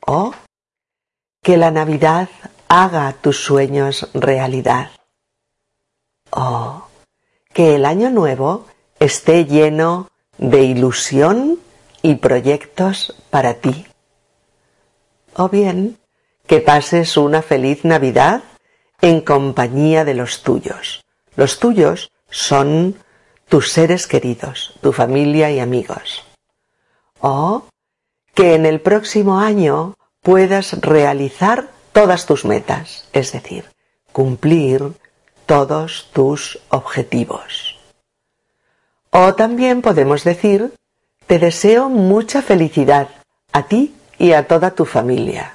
O 0.05 0.33
que 1.41 1.57
la 1.57 1.71
Navidad 1.71 2.29
haga 2.67 3.13
tus 3.21 3.37
sueños 3.37 4.09
realidad. 4.13 4.91
O 6.35 6.83
que 7.53 7.75
el 7.75 7.85
año 7.85 8.09
nuevo 8.09 8.65
esté 8.99 9.45
lleno 9.45 10.09
de 10.37 10.63
ilusión 10.63 11.59
y 12.01 12.15
proyectos 12.15 13.15
para 13.29 13.55
ti. 13.55 13.85
O 15.35 15.49
bien, 15.49 15.97
que 16.47 16.59
pases 16.59 17.17
una 17.17 17.41
feliz 17.41 17.85
Navidad 17.85 18.43
en 19.01 19.21
compañía 19.21 20.05
de 20.05 20.15
los 20.15 20.43
tuyos. 20.43 21.03
Los 21.35 21.59
tuyos 21.59 22.11
son 22.29 22.95
tus 23.47 23.71
seres 23.71 24.07
queridos, 24.07 24.73
tu 24.81 24.91
familia 24.91 25.51
y 25.51 25.59
amigos. 25.59 26.23
O 27.19 27.65
que 28.33 28.55
en 28.55 28.65
el 28.65 28.81
próximo 28.81 29.39
año 29.39 29.95
puedas 30.21 30.73
realizar 30.81 31.69
todas 31.91 32.25
tus 32.25 32.45
metas, 32.45 33.07
es 33.13 33.31
decir, 33.31 33.65
cumplir 34.11 34.93
todos 35.45 36.09
tus 36.13 36.59
objetivos. 36.69 37.79
O 39.11 39.35
también 39.35 39.81
podemos 39.81 40.23
decir, 40.23 40.73
te 41.27 41.39
deseo 41.39 41.89
mucha 41.89 42.41
felicidad 42.41 43.09
a 43.51 43.63
ti 43.63 43.95
y 44.17 44.33
a 44.33 44.47
toda 44.47 44.71
tu 44.71 44.85
familia. 44.85 45.53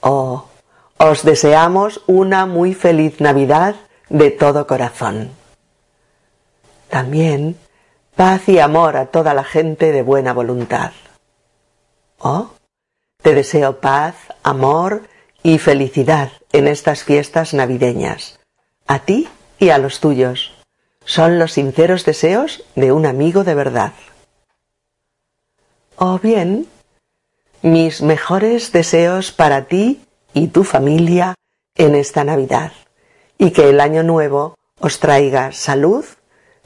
O 0.00 0.44
os 0.98 1.22
deseamos 1.22 2.02
una 2.06 2.46
muy 2.46 2.74
feliz 2.74 3.20
Navidad 3.20 3.76
de 4.08 4.30
todo 4.30 4.66
corazón. 4.66 5.30
También 6.88 7.56
paz 8.16 8.48
y 8.48 8.58
amor 8.58 8.96
a 8.96 9.06
toda 9.06 9.32
la 9.32 9.44
gente 9.44 9.92
de 9.92 10.02
buena 10.02 10.32
voluntad. 10.32 10.92
Oh, 12.18 12.50
te 13.22 13.34
deseo 13.34 13.80
paz, 13.80 14.16
amor 14.42 15.02
y 15.42 15.58
felicidad 15.58 16.32
en 16.52 16.66
estas 16.66 17.04
fiestas 17.04 17.54
navideñas, 17.54 18.37
a 18.88 18.98
ti 19.00 19.28
y 19.60 19.68
a 19.68 19.78
los 19.78 20.00
tuyos. 20.00 20.54
Son 21.04 21.38
los 21.38 21.52
sinceros 21.52 22.04
deseos 22.04 22.64
de 22.74 22.90
un 22.90 23.06
amigo 23.06 23.44
de 23.44 23.54
verdad. 23.54 23.92
O 25.96 26.18
bien, 26.18 26.66
mis 27.62 28.02
mejores 28.02 28.72
deseos 28.72 29.30
para 29.30 29.66
ti 29.66 30.00
y 30.32 30.48
tu 30.48 30.64
familia 30.64 31.34
en 31.76 31.94
esta 31.94 32.24
Navidad, 32.24 32.72
y 33.36 33.52
que 33.52 33.68
el 33.68 33.80
año 33.80 34.02
nuevo 34.02 34.56
os 34.80 35.00
traiga 35.00 35.52
salud, 35.52 36.04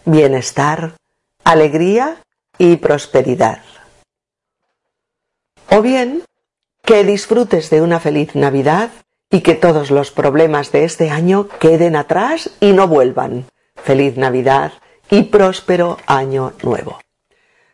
bienestar, 0.05 0.97
alegría 1.45 2.23
y 2.59 2.77
prosperidad. 2.77 3.63
O 5.71 5.83
bien, 5.83 6.25
que 6.83 7.05
disfrutes 7.05 7.71
de 7.71 7.81
una 7.83 8.01
feliz 8.01 8.35
Navidad 8.35 8.91
y 9.33 9.41
que 9.41 9.55
todos 9.55 9.91
los 9.91 10.13
problemas 10.13 10.71
de 10.71 10.85
este 10.85 11.11
año 11.11 11.49
queden 11.59 11.97
atrás 11.97 12.51
y 12.61 12.73
no 12.73 12.87
vuelvan. 12.87 13.47
Feliz 13.75 14.17
Navidad 14.17 14.75
y 15.11 15.23
próspero 15.23 15.97
año 16.07 16.53
nuevo. 16.63 17.01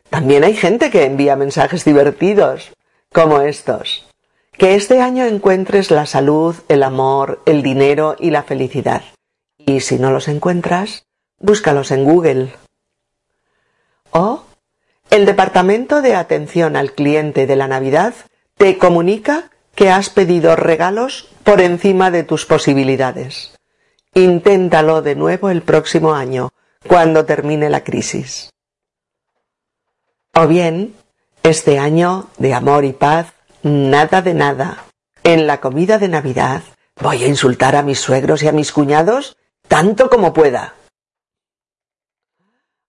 También 0.08 0.44
hay 0.44 0.54
gente 0.54 0.90
que 0.90 1.04
envía 1.04 1.36
mensajes 1.36 1.84
divertidos, 1.84 2.70
como 3.12 3.40
estos. 3.40 4.06
Que 4.52 4.76
este 4.76 5.00
año 5.00 5.26
encuentres 5.26 5.90
la 5.90 6.06
salud, 6.06 6.54
el 6.68 6.82
amor, 6.82 7.42
el 7.44 7.62
dinero 7.62 8.16
y 8.18 8.30
la 8.30 8.44
felicidad. 8.44 9.02
Y 9.58 9.80
si 9.80 9.98
no 9.98 10.12
los 10.12 10.28
encuentras, 10.28 11.06
búscalos 11.38 11.90
en 11.90 12.04
Google. 12.04 12.52
O 14.12 14.44
el 15.10 15.26
Departamento 15.26 16.02
de 16.02 16.14
Atención 16.14 16.76
al 16.76 16.92
Cliente 16.92 17.46
de 17.46 17.56
la 17.56 17.66
Navidad 17.66 18.14
te 18.56 18.78
comunica 18.78 19.50
que 19.78 19.90
has 19.92 20.10
pedido 20.10 20.56
regalos 20.56 21.28
por 21.44 21.60
encima 21.60 22.10
de 22.10 22.24
tus 22.24 22.46
posibilidades. 22.46 23.54
Inténtalo 24.12 25.02
de 25.02 25.14
nuevo 25.14 25.50
el 25.50 25.62
próximo 25.62 26.14
año, 26.14 26.50
cuando 26.88 27.24
termine 27.24 27.70
la 27.70 27.84
crisis. 27.84 28.50
O 30.34 30.48
bien, 30.48 30.96
este 31.44 31.78
año 31.78 32.26
de 32.38 32.54
amor 32.54 32.84
y 32.84 32.92
paz, 32.92 33.34
nada 33.62 34.20
de 34.20 34.34
nada. 34.34 34.84
En 35.22 35.46
la 35.46 35.60
comida 35.60 35.98
de 35.98 36.08
Navidad 36.08 36.62
voy 37.00 37.22
a 37.22 37.28
insultar 37.28 37.76
a 37.76 37.84
mis 37.84 38.00
suegros 38.00 38.42
y 38.42 38.48
a 38.48 38.52
mis 38.52 38.72
cuñados 38.72 39.36
tanto 39.68 40.10
como 40.10 40.32
pueda. 40.32 40.74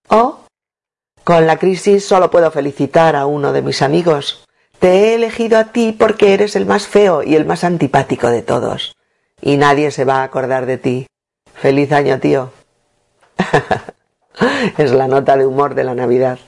O, 0.08 0.39
con 1.23 1.45
la 1.45 1.60
crisis 1.60 2.04
solo 2.08 2.32
puedo 2.32 2.49
felicitar 2.49 3.15
a 3.15 3.28
uno 3.28 3.54
de 3.54 3.62
mis 3.62 3.84
amigos. 3.84 4.38
Te 4.80 4.88
he 4.92 5.15
elegido 5.15 5.58
a 5.60 5.65
ti 5.65 5.94
porque 5.98 6.34
eres 6.34 6.56
el 6.56 6.65
más 6.65 6.88
feo 6.88 7.22
y 7.22 7.36
el 7.36 7.46
más 7.46 7.65
antipático 7.65 8.30
de 8.30 8.42
todos. 8.42 8.96
Y 9.42 9.58
nadie 9.58 9.92
se 9.92 10.06
va 10.06 10.18
a 10.18 10.24
acordar 10.24 10.65
de 10.65 10.78
ti. 10.78 11.08
Feliz 11.54 11.92
año, 11.92 12.20
tío. 12.20 12.52
es 14.78 14.92
la 14.92 15.08
nota 15.08 15.36
de 15.36 15.46
humor 15.46 15.76
de 15.76 15.84
la 15.84 15.96
Navidad. 15.96 16.39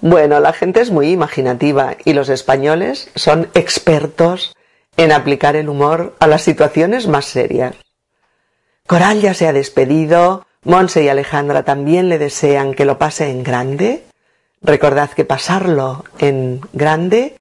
Bueno, 0.00 0.40
la 0.40 0.54
gente 0.54 0.80
es 0.80 0.90
muy 0.90 1.10
imaginativa 1.10 1.94
y 2.04 2.14
los 2.14 2.30
españoles 2.30 3.10
son 3.14 3.48
expertos 3.52 4.54
en 4.96 5.12
aplicar 5.12 5.54
el 5.54 5.68
humor 5.68 6.16
a 6.20 6.26
las 6.26 6.42
situaciones 6.42 7.06
más 7.06 7.26
serias. 7.26 7.76
Coral 8.86 9.20
ya 9.20 9.34
se 9.34 9.46
ha 9.46 9.52
despedido, 9.52 10.46
Monse 10.64 11.02
y 11.02 11.08
Alejandra 11.08 11.64
también 11.64 12.08
le 12.08 12.18
desean 12.18 12.72
que 12.72 12.86
lo 12.86 12.98
pase 12.98 13.28
en 13.28 13.42
grande. 13.42 14.04
Recordad 14.62 15.10
que 15.10 15.24
pasarlo 15.24 16.04
en 16.18 16.60
grande 16.72 17.36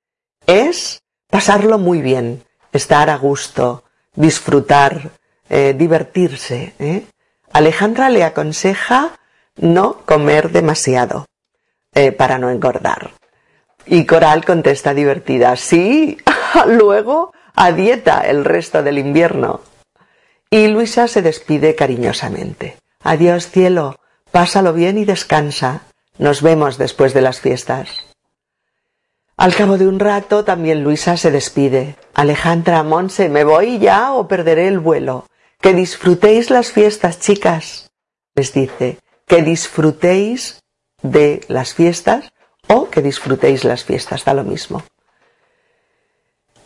es 0.45 1.01
pasarlo 1.29 1.77
muy 1.77 2.01
bien, 2.01 2.43
estar 2.71 3.09
a 3.09 3.17
gusto, 3.17 3.83
disfrutar, 4.15 5.11
eh, 5.49 5.73
divertirse. 5.77 6.73
¿eh? 6.79 7.05
Alejandra 7.51 8.09
le 8.09 8.23
aconseja 8.23 9.19
no 9.57 9.97
comer 10.05 10.51
demasiado 10.51 11.25
eh, 11.93 12.11
para 12.11 12.37
no 12.37 12.49
engordar. 12.49 13.11
Y 13.85 14.05
Coral 14.05 14.45
contesta 14.45 14.93
divertida, 14.93 15.55
sí, 15.55 16.17
luego 16.67 17.33
a 17.55 17.71
dieta 17.71 18.21
el 18.21 18.45
resto 18.45 18.83
del 18.83 18.97
invierno. 18.97 19.61
Y 20.49 20.67
Luisa 20.67 21.07
se 21.07 21.21
despide 21.21 21.75
cariñosamente. 21.75 22.77
Adiós 23.03 23.49
cielo, 23.49 23.99
pásalo 24.31 24.73
bien 24.73 24.97
y 24.97 25.05
descansa. 25.05 25.81
Nos 26.17 26.41
vemos 26.41 26.77
después 26.77 27.13
de 27.13 27.21
las 27.21 27.39
fiestas. 27.39 28.10
Al 29.41 29.55
cabo 29.55 29.79
de 29.79 29.87
un 29.87 29.97
rato 29.97 30.45
también 30.45 30.83
Luisa 30.83 31.17
se 31.17 31.31
despide. 31.31 31.95
Alejandra, 32.13 32.83
Monse, 32.83 33.27
¿me 33.27 33.43
voy 33.43 33.79
ya 33.79 34.13
o 34.13 34.27
perderé 34.27 34.67
el 34.67 34.77
vuelo? 34.77 35.25
Que 35.59 35.73
disfrutéis 35.73 36.51
las 36.51 36.71
fiestas, 36.71 37.19
chicas. 37.19 37.89
Les 38.35 38.53
dice, 38.53 38.99
que 39.25 39.41
disfrutéis 39.41 40.59
de 41.01 41.41
las 41.47 41.73
fiestas 41.73 42.31
o 42.67 42.91
que 42.91 43.01
disfrutéis 43.01 43.63
las 43.63 43.83
fiestas, 43.83 44.25
da 44.25 44.35
lo 44.35 44.43
mismo. 44.43 44.83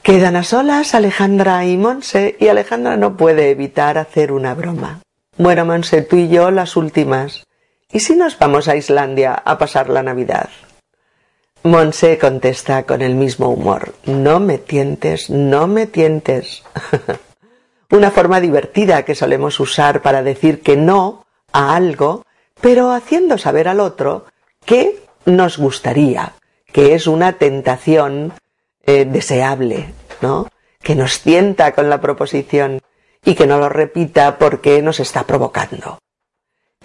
Quedan 0.01 0.35
a 0.35 0.43
solas 0.43 0.95
Alejandra 0.95 1.65
y 1.65 1.77
Monse 1.77 2.35
y 2.41 2.49
Alejandra 2.49 2.97
no 2.97 3.15
puede 3.15 3.51
evitar 3.51 3.97
hacer 3.97 4.33
una 4.33 4.53
broma. 4.53 4.99
Bueno, 5.37 5.63
Monse, 5.63 6.01
tú 6.01 6.17
y 6.17 6.27
yo 6.27 6.51
las 6.51 6.75
últimas. 6.75 7.45
¿Y 7.89 8.01
si 8.01 8.17
nos 8.17 8.37
vamos 8.37 8.67
a 8.67 8.75
Islandia 8.75 9.33
a 9.33 9.57
pasar 9.57 9.89
la 9.89 10.03
Navidad? 10.03 10.49
Monse 11.65 12.19
contesta 12.19 12.83
con 12.83 13.01
el 13.01 13.15
mismo 13.15 13.49
humor. 13.49 13.95
No 14.05 14.39
me 14.39 14.59
tientes, 14.59 15.31
no 15.31 15.65
me 15.65 15.87
tientes. 15.87 16.61
una 17.89 18.11
forma 18.11 18.39
divertida 18.39 19.03
que 19.03 19.15
solemos 19.15 19.59
usar 19.59 20.03
para 20.03 20.21
decir 20.21 20.61
que 20.61 20.77
no 20.77 21.25
a 21.51 21.75
algo, 21.75 22.23
pero 22.61 22.91
haciendo 22.91 23.39
saber 23.39 23.67
al 23.67 23.79
otro 23.79 24.27
que 24.63 24.99
nos 25.25 25.57
gustaría, 25.57 26.33
que 26.71 26.93
es 26.93 27.07
una 27.07 27.33
tentación 27.39 28.33
eh, 28.85 29.05
deseable, 29.05 29.91
¿no? 30.21 30.47
Que 30.83 30.93
nos 30.93 31.21
tienta 31.21 31.73
con 31.73 31.89
la 31.89 31.99
proposición 31.99 32.79
y 33.23 33.33
que 33.33 33.47
no 33.47 33.57
lo 33.57 33.69
repita 33.69 34.37
porque 34.37 34.83
nos 34.83 34.99
está 34.99 35.23
provocando. 35.23 35.97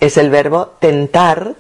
Es 0.00 0.16
el 0.16 0.30
verbo 0.30 0.68
tentar 0.80 1.56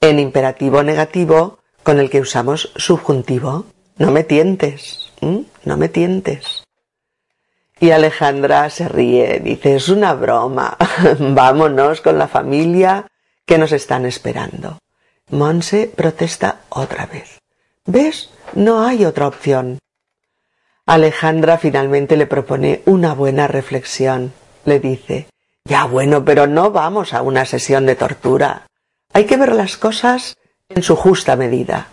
en 0.00 0.20
imperativo 0.20 0.84
negativo 0.84 1.58
con 1.82 1.98
el 1.98 2.10
que 2.10 2.20
usamos 2.20 2.72
subjuntivo. 2.76 3.66
No 3.96 4.10
me 4.10 4.24
tientes, 4.24 5.12
no 5.20 5.76
me 5.76 5.88
tientes. 5.88 6.64
Y 7.78 7.90
Alejandra 7.90 8.70
se 8.70 8.88
ríe, 8.88 9.40
dice, 9.40 9.74
es 9.74 9.88
una 9.88 10.14
broma, 10.14 10.76
vámonos 11.18 12.00
con 12.00 12.16
la 12.16 12.28
familia 12.28 13.08
que 13.44 13.58
nos 13.58 13.72
están 13.72 14.06
esperando. 14.06 14.78
Monse 15.30 15.92
protesta 15.94 16.60
otra 16.68 17.06
vez. 17.06 17.40
¿Ves? 17.84 18.30
No 18.54 18.84
hay 18.84 19.04
otra 19.04 19.26
opción. 19.26 19.78
Alejandra 20.86 21.58
finalmente 21.58 22.16
le 22.16 22.26
propone 22.26 22.82
una 22.86 23.14
buena 23.14 23.48
reflexión. 23.48 24.32
Le 24.64 24.78
dice, 24.78 25.26
ya 25.64 25.84
bueno, 25.84 26.24
pero 26.24 26.46
no 26.46 26.70
vamos 26.70 27.14
a 27.14 27.22
una 27.22 27.44
sesión 27.44 27.86
de 27.86 27.96
tortura. 27.96 28.66
Hay 29.12 29.24
que 29.24 29.36
ver 29.36 29.54
las 29.54 29.76
cosas 29.76 30.36
en 30.74 30.82
su 30.82 30.96
justa 30.96 31.36
medida. 31.36 31.88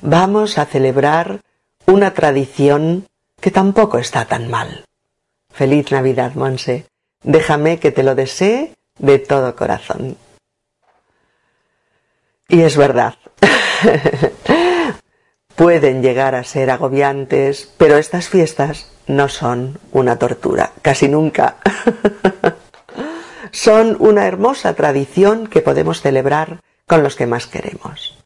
Vamos 0.00 0.58
a 0.58 0.66
celebrar 0.66 1.40
una 1.86 2.14
tradición 2.14 3.06
que 3.40 3.50
tampoco 3.50 3.98
está 3.98 4.26
tan 4.26 4.48
mal. 4.48 4.84
Feliz 5.50 5.90
Navidad, 5.90 6.34
Monse. 6.34 6.86
Déjame 7.22 7.78
que 7.78 7.90
te 7.90 8.02
lo 8.02 8.14
desee 8.14 8.74
de 8.98 9.18
todo 9.18 9.56
corazón. 9.56 10.16
Y 12.48 12.62
es 12.62 12.76
verdad. 12.76 13.14
Pueden 15.56 16.02
llegar 16.02 16.34
a 16.34 16.44
ser 16.44 16.70
agobiantes, 16.70 17.72
pero 17.76 17.96
estas 17.96 18.28
fiestas 18.28 18.92
no 19.06 19.28
son 19.28 19.78
una 19.92 20.18
tortura, 20.18 20.72
casi 20.82 21.08
nunca. 21.08 21.56
son 23.50 23.96
una 23.98 24.26
hermosa 24.26 24.74
tradición 24.74 25.46
que 25.46 25.60
podemos 25.60 26.00
celebrar 26.00 26.60
con 26.86 27.02
los 27.02 27.16
que 27.16 27.26
más 27.26 27.46
queremos. 27.46 28.17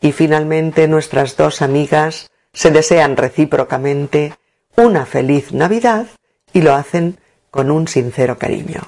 Y 0.00 0.12
finalmente 0.12 0.88
nuestras 0.88 1.36
dos 1.36 1.62
amigas 1.62 2.30
se 2.52 2.70
desean 2.70 3.16
recíprocamente 3.16 4.34
una 4.76 5.06
feliz 5.06 5.52
Navidad 5.52 6.06
y 6.52 6.62
lo 6.62 6.74
hacen 6.74 7.18
con 7.50 7.70
un 7.70 7.88
sincero 7.88 8.38
cariño. 8.38 8.82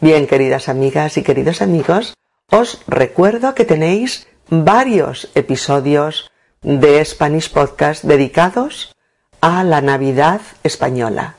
Bien, 0.00 0.26
queridas 0.26 0.68
amigas 0.68 1.16
y 1.16 1.22
queridos 1.22 1.62
amigos, 1.62 2.14
os 2.50 2.82
recuerdo 2.86 3.54
que 3.54 3.64
tenéis 3.64 4.26
varios 4.48 5.30
episodios 5.34 6.30
de 6.60 7.04
Spanish 7.04 7.50
Podcast 7.50 8.04
dedicados 8.04 8.94
a 9.40 9.64
la 9.64 9.80
Navidad 9.80 10.40
española. 10.62 11.36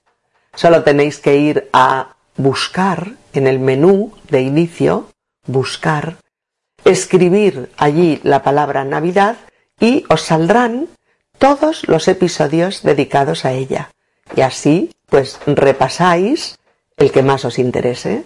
Solo 0.55 0.84
tenéis 0.84 1.19
que 1.19 1.38
ir 1.38 1.69
a 1.74 2.15
buscar 2.38 3.13
en 3.34 3.47
el 3.47 3.59
menú 3.59 4.13
de 4.30 4.41
inicio, 4.41 5.09
buscar, 5.45 6.17
escribir 6.86 7.71
allí 7.77 8.19
la 8.23 8.43
palabra 8.43 8.84
Navidad 8.84 9.38
y 9.79 10.05
os 10.09 10.21
saldrán 10.21 10.88
todos 11.38 11.88
los 11.88 12.07
episodios 12.07 12.84
dedicados 12.84 13.45
a 13.45 13.51
ella. 13.51 13.91
Y 14.36 14.41
así, 14.41 14.91
pues 15.07 15.39
repasáis 15.45 16.57
el 16.97 17.11
que 17.11 17.23
más 17.23 17.45
os 17.45 17.59
interese. 17.59 18.23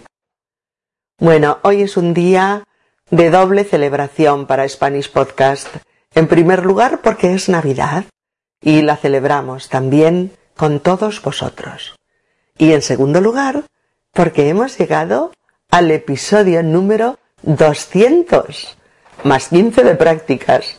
Bueno, 1.18 1.58
hoy 1.62 1.82
es 1.82 1.96
un 1.96 2.14
día 2.14 2.64
de 3.10 3.30
doble 3.30 3.64
celebración 3.64 4.46
para 4.46 4.68
Spanish 4.68 5.10
Podcast. 5.10 5.68
En 6.14 6.28
primer 6.28 6.64
lugar 6.64 7.00
porque 7.02 7.34
es 7.34 7.48
Navidad 7.48 8.04
y 8.60 8.82
la 8.82 8.96
celebramos 8.96 9.68
también 9.68 10.32
con 10.56 10.80
todos 10.80 11.22
vosotros. 11.22 11.96
Y 12.56 12.72
en 12.72 12.82
segundo 12.82 13.20
lugar 13.20 13.64
porque 14.12 14.48
hemos 14.48 14.78
llegado 14.78 15.32
al 15.70 15.90
episodio 15.90 16.62
número 16.62 17.18
200, 17.42 18.76
más 19.24 19.48
15 19.48 19.84
de 19.84 19.94
prácticas, 19.94 20.76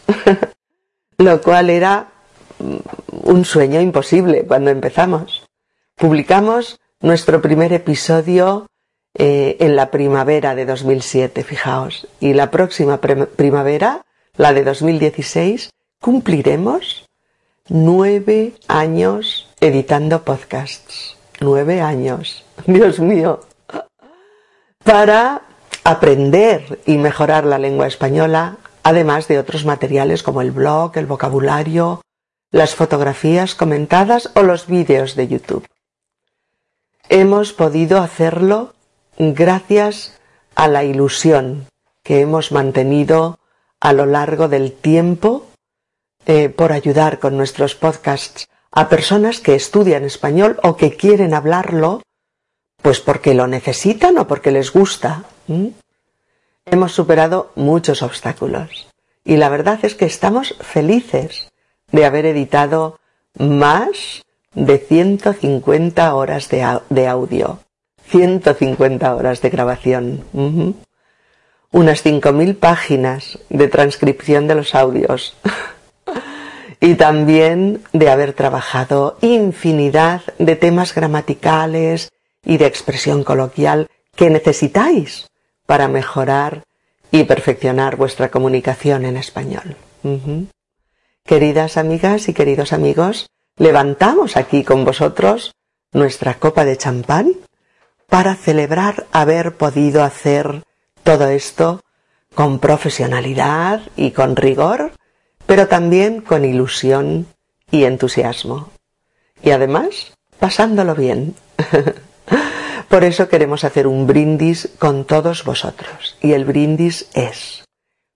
lo 1.17 1.41
cual 1.41 1.69
era 1.69 2.07
mm, 2.59 3.29
un 3.29 3.45
sueño 3.45 3.81
imposible 3.81 4.45
cuando 4.45 4.71
empezamos. 4.71 5.45
Publicamos 5.95 6.79
nuestro 7.01 7.41
primer 7.41 7.73
episodio 7.73 8.67
eh, 9.15 9.57
en 9.59 9.75
la 9.75 9.91
primavera 9.91 10.55
de 10.55 10.65
2007, 10.65 11.43
fijaos, 11.43 12.07
y 12.19 12.33
la 12.33 12.51
próxima 12.51 12.99
primavera, 13.01 14.05
la 14.35 14.53
de 14.53 14.63
2016, 14.63 15.71
cumpliremos 15.99 17.09
nueve 17.67 18.53
años 18.67 19.47
editando 19.59 20.23
podcasts. 20.23 21.17
Nueve 21.39 21.81
años. 21.81 22.43
Dios 22.65 22.99
mío. 22.99 23.41
Para 24.83 25.41
aprender 25.89 26.79
y 26.85 26.99
mejorar 26.99 27.45
la 27.45 27.57
lengua 27.57 27.87
española, 27.87 28.57
además 28.83 29.27
de 29.27 29.39
otros 29.39 29.65
materiales 29.65 30.21
como 30.21 30.41
el 30.41 30.51
blog, 30.51 30.95
el 30.99 31.07
vocabulario, 31.07 32.01
las 32.51 32.75
fotografías 32.75 33.55
comentadas 33.55 34.29
o 34.35 34.43
los 34.43 34.67
vídeos 34.67 35.15
de 35.15 35.27
YouTube. 35.27 35.65
Hemos 37.09 37.53
podido 37.53 37.97
hacerlo 37.97 38.75
gracias 39.17 40.19
a 40.53 40.67
la 40.67 40.83
ilusión 40.83 41.65
que 42.03 42.19
hemos 42.19 42.51
mantenido 42.51 43.39
a 43.79 43.91
lo 43.91 44.05
largo 44.05 44.47
del 44.47 44.73
tiempo 44.73 45.47
eh, 46.27 46.49
por 46.49 46.71
ayudar 46.71 47.17
con 47.17 47.35
nuestros 47.35 47.73
podcasts 47.73 48.47
a 48.71 48.89
personas 48.89 49.39
que 49.39 49.55
estudian 49.55 50.03
español 50.03 50.59
o 50.61 50.77
que 50.77 50.95
quieren 50.95 51.33
hablarlo, 51.33 52.03
pues 52.81 52.99
porque 52.99 53.33
lo 53.33 53.47
necesitan 53.47 54.17
o 54.17 54.27
porque 54.27 54.51
les 54.51 54.71
gusta. 54.71 55.23
Hemos 56.65 56.91
superado 56.91 57.51
muchos 57.55 58.01
obstáculos 58.01 58.87
y 59.23 59.37
la 59.37 59.49
verdad 59.49 59.79
es 59.83 59.95
que 59.95 60.05
estamos 60.05 60.55
felices 60.61 61.49
de 61.91 62.05
haber 62.05 62.25
editado 62.25 62.99
más 63.37 64.23
de 64.53 64.77
150 64.77 66.15
horas 66.15 66.49
de, 66.49 67.07
audio, 67.07 67.59
150 68.07 69.15
horas 69.15 69.41
de 69.41 69.49
grabación, 69.49 70.23
unas 71.71 72.05
5.000 72.05 72.55
páginas 72.57 73.39
de 73.49 73.67
transcripción 73.67 74.47
de 74.47 74.55
los 74.55 74.73
audios 74.75 75.35
y 76.81 76.95
también 76.95 77.83
de 77.93 78.09
haber 78.09 78.33
trabajado 78.33 79.17
infinidad 79.21 80.21
de 80.39 80.55
temas 80.55 80.95
gramaticales 80.95 82.09
y 82.45 82.57
de 82.57 82.65
expresión 82.65 83.23
coloquial 83.23 83.87
que 84.15 84.29
necesitáis 84.29 85.29
para 85.65 85.87
mejorar 85.87 86.63
y 87.11 87.23
perfeccionar 87.23 87.95
vuestra 87.95 88.29
comunicación 88.29 89.05
en 89.05 89.17
español. 89.17 89.75
Queridas 91.25 91.77
amigas 91.77 92.29
y 92.29 92.33
queridos 92.33 92.73
amigos, 92.73 93.29
levantamos 93.57 94.37
aquí 94.37 94.63
con 94.63 94.85
vosotros 94.85 95.53
nuestra 95.91 96.35
copa 96.35 96.65
de 96.65 96.77
champán 96.77 97.33
para 98.07 98.35
celebrar 98.35 99.07
haber 99.11 99.55
podido 99.55 100.03
hacer 100.03 100.63
todo 101.03 101.27
esto 101.27 101.81
con 102.33 102.59
profesionalidad 102.59 103.81
y 103.95 104.11
con 104.11 104.35
rigor, 104.35 104.91
pero 105.45 105.67
también 105.67 106.21
con 106.21 106.45
ilusión 106.45 107.27
y 107.71 107.85
entusiasmo. 107.85 108.71
Y 109.41 109.51
además, 109.51 110.13
pasándolo 110.39 110.95
bien. 110.95 111.35
Por 112.89 113.03
eso 113.03 113.29
queremos 113.29 113.63
hacer 113.63 113.85
un 113.85 114.07
brindis 114.07 114.69
con 114.79 115.05
todos 115.05 115.43
vosotros. 115.43 116.17
Y 116.21 116.33
el 116.33 116.43
brindis 116.43 117.07
es 117.13 117.63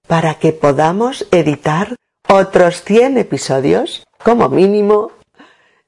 para 0.08 0.36
que 0.40 0.52
podamos 0.52 1.28
editar 1.32 1.96
otros 2.28 2.84
100 2.84 3.20
episodios, 3.20 4.04
como 4.24 4.50
mínimo, 4.50 5.12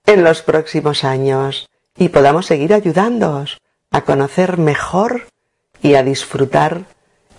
en 0.06 0.24
los 0.24 0.44
próximos 0.44 1.04
años 1.04 1.68
y 1.98 2.10
podamos 2.10 2.46
seguir 2.46 2.74
ayudándoos 2.74 3.58
a 3.92 4.02
conocer 4.02 4.58
mejor 4.58 5.28
y 5.82 5.96
a 5.96 6.04
disfrutar 6.04 6.86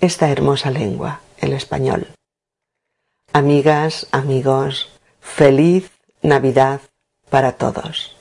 esta 0.01 0.31
hermosa 0.31 0.71
lengua, 0.71 1.21
el 1.39 1.53
español. 1.53 2.09
Amigas, 3.33 4.09
amigos, 4.11 4.91
feliz 5.21 5.91
Navidad 6.23 6.81
para 7.31 7.53
todos. 7.53 8.17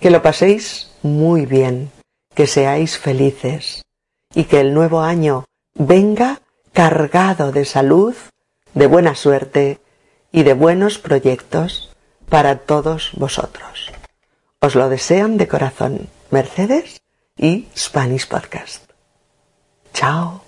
Que 0.00 0.10
lo 0.10 0.22
paséis 0.22 0.90
muy 1.02 1.46
bien 1.46 1.90
que 2.36 2.46
seáis 2.46 2.98
felices 2.98 3.82
y 4.34 4.44
que 4.44 4.60
el 4.60 4.74
nuevo 4.74 5.00
año 5.00 5.46
venga 5.74 6.42
cargado 6.72 7.50
de 7.50 7.64
salud, 7.64 8.14
de 8.74 8.86
buena 8.86 9.14
suerte 9.14 9.80
y 10.30 10.42
de 10.42 10.52
buenos 10.52 10.98
proyectos 10.98 11.90
para 12.28 12.58
todos 12.58 13.12
vosotros. 13.14 13.90
Os 14.60 14.74
lo 14.74 14.88
desean 14.90 15.38
de 15.38 15.48
corazón 15.48 16.08
Mercedes 16.30 17.00
y 17.38 17.68
Spanish 17.74 18.28
Podcast. 18.28 18.84
Chao. 19.94 20.45